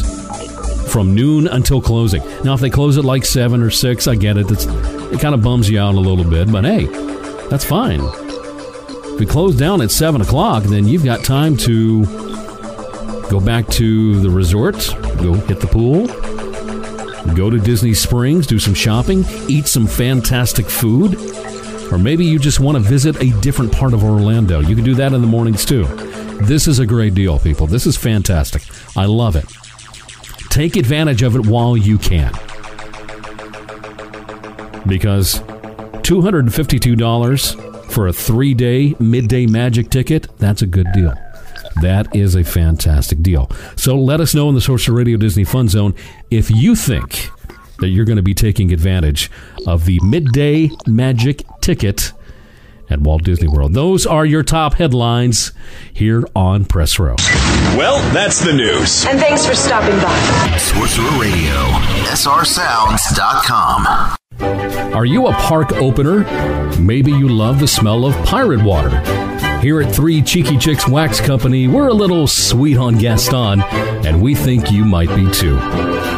from 0.92 1.16
noon 1.16 1.48
until 1.48 1.82
closing. 1.82 2.22
Now, 2.44 2.54
if 2.54 2.60
they 2.60 2.70
close 2.70 2.96
at 2.96 3.04
like 3.04 3.24
7 3.24 3.60
or 3.60 3.70
6, 3.70 4.06
I 4.06 4.14
get 4.14 4.36
it. 4.36 4.48
It's, 4.52 4.66
it 4.66 5.20
kind 5.20 5.34
of 5.34 5.42
bums 5.42 5.68
you 5.68 5.80
out 5.80 5.96
a 5.96 5.98
little 5.98 6.24
bit, 6.24 6.52
but 6.52 6.64
hey, 6.64 6.84
That's 7.48 7.64
fine. 7.64 8.02
If 8.02 9.18
we 9.18 9.26
close 9.26 9.56
down 9.56 9.82
at 9.82 9.90
7 9.90 10.20
o'clock, 10.20 10.62
then 10.62 10.86
you've 10.86 11.04
got 11.04 11.24
time 11.24 11.56
to 11.56 12.04
go 13.28 13.40
back 13.44 13.66
to 13.66 14.20
the 14.20 14.30
resort, 14.30 14.76
go 15.18 15.34
hit 15.34 15.58
the 15.58 15.66
pool, 15.66 16.06
go 17.34 17.50
to 17.50 17.58
Disney 17.58 17.94
Springs, 17.94 18.46
do 18.46 18.60
some 18.60 18.74
shopping, 18.74 19.24
eat 19.48 19.66
some 19.66 19.88
fantastic 19.88 20.66
food, 20.66 21.18
or 21.90 21.98
maybe 21.98 22.24
you 22.24 22.38
just 22.38 22.60
want 22.60 22.76
to 22.76 22.82
visit 22.82 23.20
a 23.20 23.30
different 23.40 23.72
part 23.72 23.92
of 23.92 24.04
Orlando. 24.04 24.60
You 24.60 24.74
can 24.74 24.84
do 24.84 24.94
that 24.94 25.12
in 25.12 25.20
the 25.20 25.26
mornings 25.26 25.64
too. 25.64 25.84
This 26.42 26.66
is 26.66 26.78
a 26.78 26.86
great 26.86 27.14
deal, 27.14 27.38
people. 27.38 27.66
This 27.66 27.86
is 27.86 27.96
fantastic. 27.96 28.62
I 28.96 29.06
love 29.06 29.36
it. 29.36 29.44
Take 30.50 30.76
advantage 30.76 31.22
of 31.22 31.36
it 31.36 31.46
while 31.46 31.76
you 31.76 31.98
can. 31.98 32.32
Because 34.86 35.40
$252 36.02 37.90
for 37.90 38.08
a 38.08 38.12
three 38.12 38.54
day 38.54 38.94
midday 38.98 39.46
magic 39.46 39.90
ticket, 39.90 40.28
that's 40.38 40.62
a 40.62 40.66
good 40.66 40.86
deal. 40.92 41.12
That 41.82 42.14
is 42.14 42.34
a 42.34 42.44
fantastic 42.44 43.22
deal. 43.22 43.50
So 43.76 43.96
let 43.96 44.20
us 44.20 44.34
know 44.34 44.48
in 44.48 44.54
the 44.54 44.60
Sorcerer 44.60 44.96
Radio 44.96 45.16
Disney 45.16 45.44
Fun 45.44 45.68
Zone 45.68 45.94
if 46.30 46.50
you 46.50 46.74
think 46.74 47.30
that 47.80 47.88
you're 47.88 48.04
going 48.04 48.16
to 48.16 48.22
be 48.22 48.34
taking 48.34 48.72
advantage 48.72 49.30
of 49.66 49.84
the 49.84 49.98
midday 50.02 50.70
magic 50.86 51.42
ticket 51.60 52.12
at 52.90 53.00
Walt 53.00 53.22
Disney 53.22 53.48
World. 53.48 53.72
Those 53.74 54.06
are 54.06 54.26
your 54.26 54.42
top 54.42 54.74
headlines 54.74 55.52
here 55.92 56.24
on 56.34 56.64
Press 56.64 56.98
Row. 56.98 57.14
Well, 57.76 58.00
that's 58.12 58.40
the 58.44 58.52
news. 58.52 59.06
And 59.06 59.20
thanks 59.20 59.46
for 59.46 59.54
stopping 59.54 59.96
by. 60.00 60.56
Sorcerer 60.58 61.20
Radio, 61.20 61.54
srsounds.com. 62.10 63.86
Are 64.94 65.04
you 65.04 65.28
a 65.28 65.32
park 65.34 65.72
opener? 65.74 66.24
Maybe 66.80 67.12
you 67.12 67.28
love 67.28 67.60
the 67.60 67.68
smell 67.68 68.04
of 68.04 68.16
pirate 68.24 68.64
water. 68.64 68.88
Here 69.60 69.82
at 69.82 69.94
Three 69.94 70.22
Cheeky 70.22 70.56
Chicks 70.56 70.88
Wax 70.88 71.20
Company, 71.20 71.68
we're 71.68 71.88
a 71.88 71.94
little 71.94 72.26
sweet 72.26 72.78
on 72.78 72.96
Gaston, 72.96 73.60
and 73.60 74.22
we 74.22 74.34
think 74.34 74.72
you 74.72 74.86
might 74.86 75.14
be 75.14 75.30
too. 75.30 75.60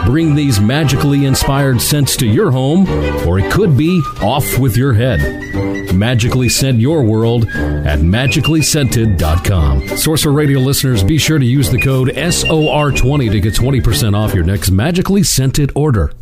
Bring 0.07 0.37
these 0.37 0.61
magically 0.61 1.25
inspired 1.25 1.81
scents 1.81 2.17
to 2.19 2.27
your 2.27 2.53
home, 2.53 2.89
or 3.27 3.41
it 3.41 3.51
could 3.51 3.77
be 3.77 4.01
off 4.23 4.59
with 4.61 4.77
your 4.77 4.93
head. 4.93 5.93
Magically 5.93 6.49
scent 6.49 6.79
your 6.79 7.03
world 7.03 7.49
at 7.49 7.99
magicallyscented.com. 7.99 9.89
Sorcerer 9.97 10.33
Radio 10.33 10.61
listeners, 10.61 11.03
be 11.03 11.19
sure 11.19 11.41
to 11.41 11.45
use 11.45 11.69
the 11.69 11.81
code 11.81 12.11
SOR20 12.11 13.33
to 13.33 13.41
get 13.41 13.55
20% 13.55 14.17
off 14.17 14.35
your 14.35 14.45
next 14.45 14.71
magically 14.71 15.25
scented 15.25 15.73
order. 15.75 16.13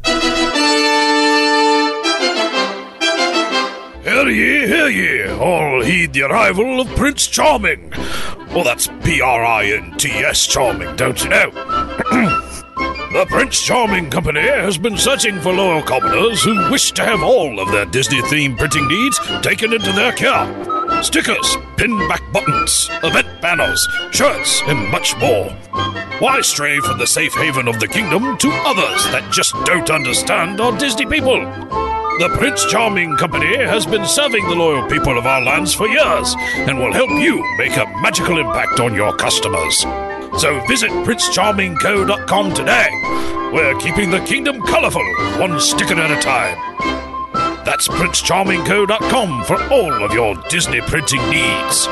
Hear 4.20 4.28
ye, 4.28 4.66
hear 4.66 4.88
ye, 4.88 5.30
all 5.30 5.83
heed 5.83 6.12
the 6.12 6.24
arrival 6.24 6.83
of 6.83 6.88
Prince 6.88 7.26
Charming. 7.26 7.90
Well, 8.54 8.64
that's 8.64 8.87
P 9.02 9.22
R 9.22 9.42
I 9.42 9.64
N 9.64 9.96
T 9.96 10.11
S 10.11 10.46
Charming, 10.46 10.94
don't 10.96 11.24
you 11.24 11.30
know? 11.30 11.50
the 13.14 13.26
Prints 13.30 13.62
Charming 13.62 14.11
Company 14.11 14.42
has 14.42 14.76
been 14.76 14.98
searching 14.98 15.40
for 15.40 15.54
loyal 15.54 15.80
commoners 15.83 16.42
who 16.42 16.70
wish 16.70 16.92
to 16.92 17.02
have 17.02 17.22
all 17.22 17.59
of 17.59 17.72
their 17.72 17.87
Disney 17.87 18.20
themed 18.20 18.59
printing 18.59 18.87
needs 18.88 19.18
taken 19.40 19.72
into 19.72 19.90
their 19.92 20.12
care. 20.12 21.02
Stickers, 21.02 21.56
pin 21.78 21.96
back 22.06 22.22
buttons, 22.30 22.90
event 23.02 23.40
banners, 23.40 23.88
shirts, 24.11 24.61
and 24.66 24.87
much 24.90 25.16
more. 25.16 25.48
Why 26.18 26.42
stray 26.42 26.78
from 26.80 26.98
the 26.98 27.06
safe 27.06 27.33
haven 27.33 27.66
of 27.66 27.80
the 27.80 27.88
kingdom 27.88 28.37
to 28.37 28.50
others 28.66 29.02
that 29.12 29.33
just 29.33 29.54
don't 29.64 29.88
understand 29.88 30.61
our 30.61 30.76
Disney 30.76 31.06
people? 31.06 31.40
The 32.20 32.28
Prints 32.37 32.66
Charming 32.66 33.16
Company 33.16 33.56
has 33.56 33.87
been 33.87 34.04
serving 34.04 34.46
the 34.46 34.54
loyal 34.54 34.87
people 34.90 35.16
of 35.16 35.24
our 35.24 35.40
lands 35.40 35.72
for 35.72 35.88
years 35.88 36.35
and 36.37 36.78
will 36.78 36.92
help 36.92 37.09
you 37.09 37.42
make 37.56 37.74
a 37.78 37.87
magical 38.02 38.38
impact 38.38 38.78
on 38.78 38.94
your 38.94 39.16
customers. 39.16 39.78
So 40.38 40.62
visit 40.68 40.90
printscharmingco.com 40.90 42.52
today. 42.52 42.90
We're 43.54 43.74
keeping 43.78 44.11
the 44.11 44.20
kingdom 44.26 44.61
colorful, 44.61 45.02
one 45.38 45.59
sticker 45.61 45.94
at 45.94 46.11
a 46.11 46.20
time. 46.20 46.59
That's 47.64 47.88
printscharmingco.com 47.88 49.44
for 49.44 49.62
all 49.72 50.04
of 50.04 50.12
your 50.12 50.35
Disney 50.50 50.83
printing 50.83 51.22
needs. 51.30 51.87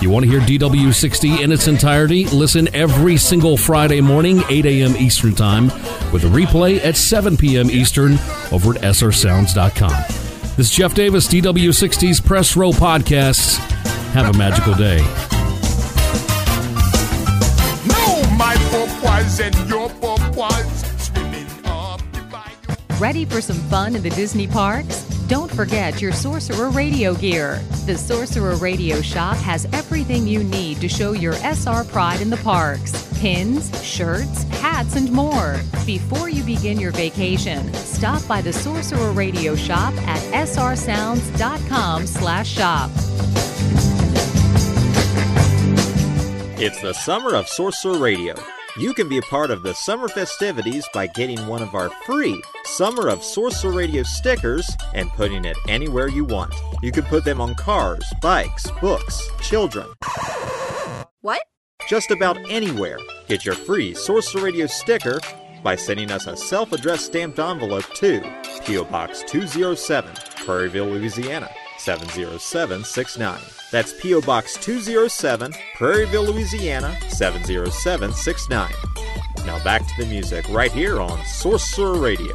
You 0.04 0.10
want 0.10 0.26
to 0.26 0.30
hear 0.30 0.40
DW60 0.40 1.40
in 1.40 1.50
its 1.50 1.66
entirety? 1.66 2.26
Listen 2.26 2.68
every 2.74 3.16
single 3.16 3.56
Friday 3.56 4.02
morning, 4.02 4.42
8 4.50 4.66
a.m. 4.66 4.94
Eastern 4.98 5.34
Time, 5.34 5.68
with 6.12 6.24
a 6.24 6.26
replay 6.26 6.84
at 6.84 6.94
7 6.94 7.38
p.m. 7.38 7.70
Eastern 7.70 8.18
over 8.52 8.74
at 8.74 8.82
srsounds.com. 8.82 10.04
This 10.58 10.68
is 10.68 10.70
Jeff 10.70 10.92
Davis, 10.94 11.26
DW60's 11.26 12.20
Press 12.20 12.54
Row 12.54 12.72
Podcasts. 12.72 13.56
Have 14.12 14.34
a 14.34 14.36
magical 14.36 14.74
day. 14.74 14.98
No, 17.88 18.36
my 18.36 18.54
and 19.40 19.70
your 19.70 19.88
swimming 20.98 21.46
up 21.64 22.02
the 22.12 22.20
bayou. 22.30 22.98
Ready 23.00 23.24
for 23.24 23.40
some 23.40 23.56
fun 23.70 23.96
in 23.96 24.02
the 24.02 24.10
Disney 24.10 24.46
parks? 24.46 25.03
Don't 25.26 25.50
forget 25.50 26.02
your 26.02 26.12
Sorcerer 26.12 26.68
Radio 26.68 27.14
gear. 27.14 27.56
The 27.86 27.96
Sorcerer 27.96 28.56
Radio 28.56 29.00
shop 29.00 29.36
has 29.38 29.66
everything 29.72 30.26
you 30.26 30.44
need 30.44 30.82
to 30.82 30.88
show 30.88 31.12
your 31.12 31.32
SR 31.34 31.84
pride 31.84 32.20
in 32.20 32.28
the 32.28 32.36
parks 32.38 33.10
pins, 33.24 33.70
shirts, 33.82 34.42
hats, 34.60 34.96
and 34.96 35.10
more. 35.10 35.58
Before 35.86 36.28
you 36.28 36.42
begin 36.42 36.78
your 36.78 36.90
vacation, 36.90 37.72
stop 37.72 38.26
by 38.28 38.42
the 38.42 38.52
Sorcerer 38.52 39.12
Radio 39.12 39.56
shop 39.56 39.94
at 40.06 40.20
srsounds.com 40.46 42.06
slash 42.06 42.50
shop. 42.50 42.90
It's 46.60 46.82
the 46.82 46.92
summer 46.92 47.34
of 47.34 47.48
Sorcerer 47.48 47.98
Radio. 47.98 48.34
You 48.76 48.92
can 48.92 49.08
be 49.08 49.18
a 49.18 49.22
part 49.22 49.52
of 49.52 49.62
the 49.62 49.72
summer 49.72 50.08
festivities 50.08 50.84
by 50.92 51.06
getting 51.06 51.46
one 51.46 51.62
of 51.62 51.76
our 51.76 51.90
free 52.06 52.42
Summer 52.64 53.08
of 53.08 53.22
Sorcerer 53.22 53.70
Radio 53.70 54.02
stickers 54.02 54.68
and 54.94 55.08
putting 55.10 55.44
it 55.44 55.56
anywhere 55.68 56.08
you 56.08 56.24
want. 56.24 56.52
You 56.82 56.90
can 56.90 57.04
put 57.04 57.24
them 57.24 57.40
on 57.40 57.54
cars, 57.54 58.04
bikes, 58.20 58.68
books, 58.80 59.30
children. 59.40 59.86
What? 61.20 61.40
Just 61.88 62.10
about 62.10 62.36
anywhere. 62.50 62.98
Get 63.28 63.44
your 63.44 63.54
free 63.54 63.94
Sorcerer 63.94 64.42
Radio 64.42 64.66
sticker 64.66 65.20
by 65.62 65.76
sending 65.76 66.10
us 66.10 66.26
a 66.26 66.36
self 66.36 66.72
addressed 66.72 67.06
stamped 67.06 67.38
envelope 67.38 67.88
to 67.94 68.22
P.O. 68.64 68.86
Box 68.86 69.22
207, 69.28 70.12
Prairieville, 70.44 70.90
Louisiana 70.90 71.48
70769. 71.84 73.70
That's 73.70 73.92
P.O. 74.00 74.20
Box 74.22 74.56
207, 74.56 75.52
Prairieville, 75.76 76.32
Louisiana 76.32 76.96
70769. 77.10 78.72
Now 79.46 79.62
back 79.62 79.86
to 79.86 79.94
the 79.98 80.06
music 80.06 80.46
right 80.48 80.72
here 80.72 81.00
on 81.00 81.22
Sorcerer 81.26 81.98
Radio. 81.98 82.34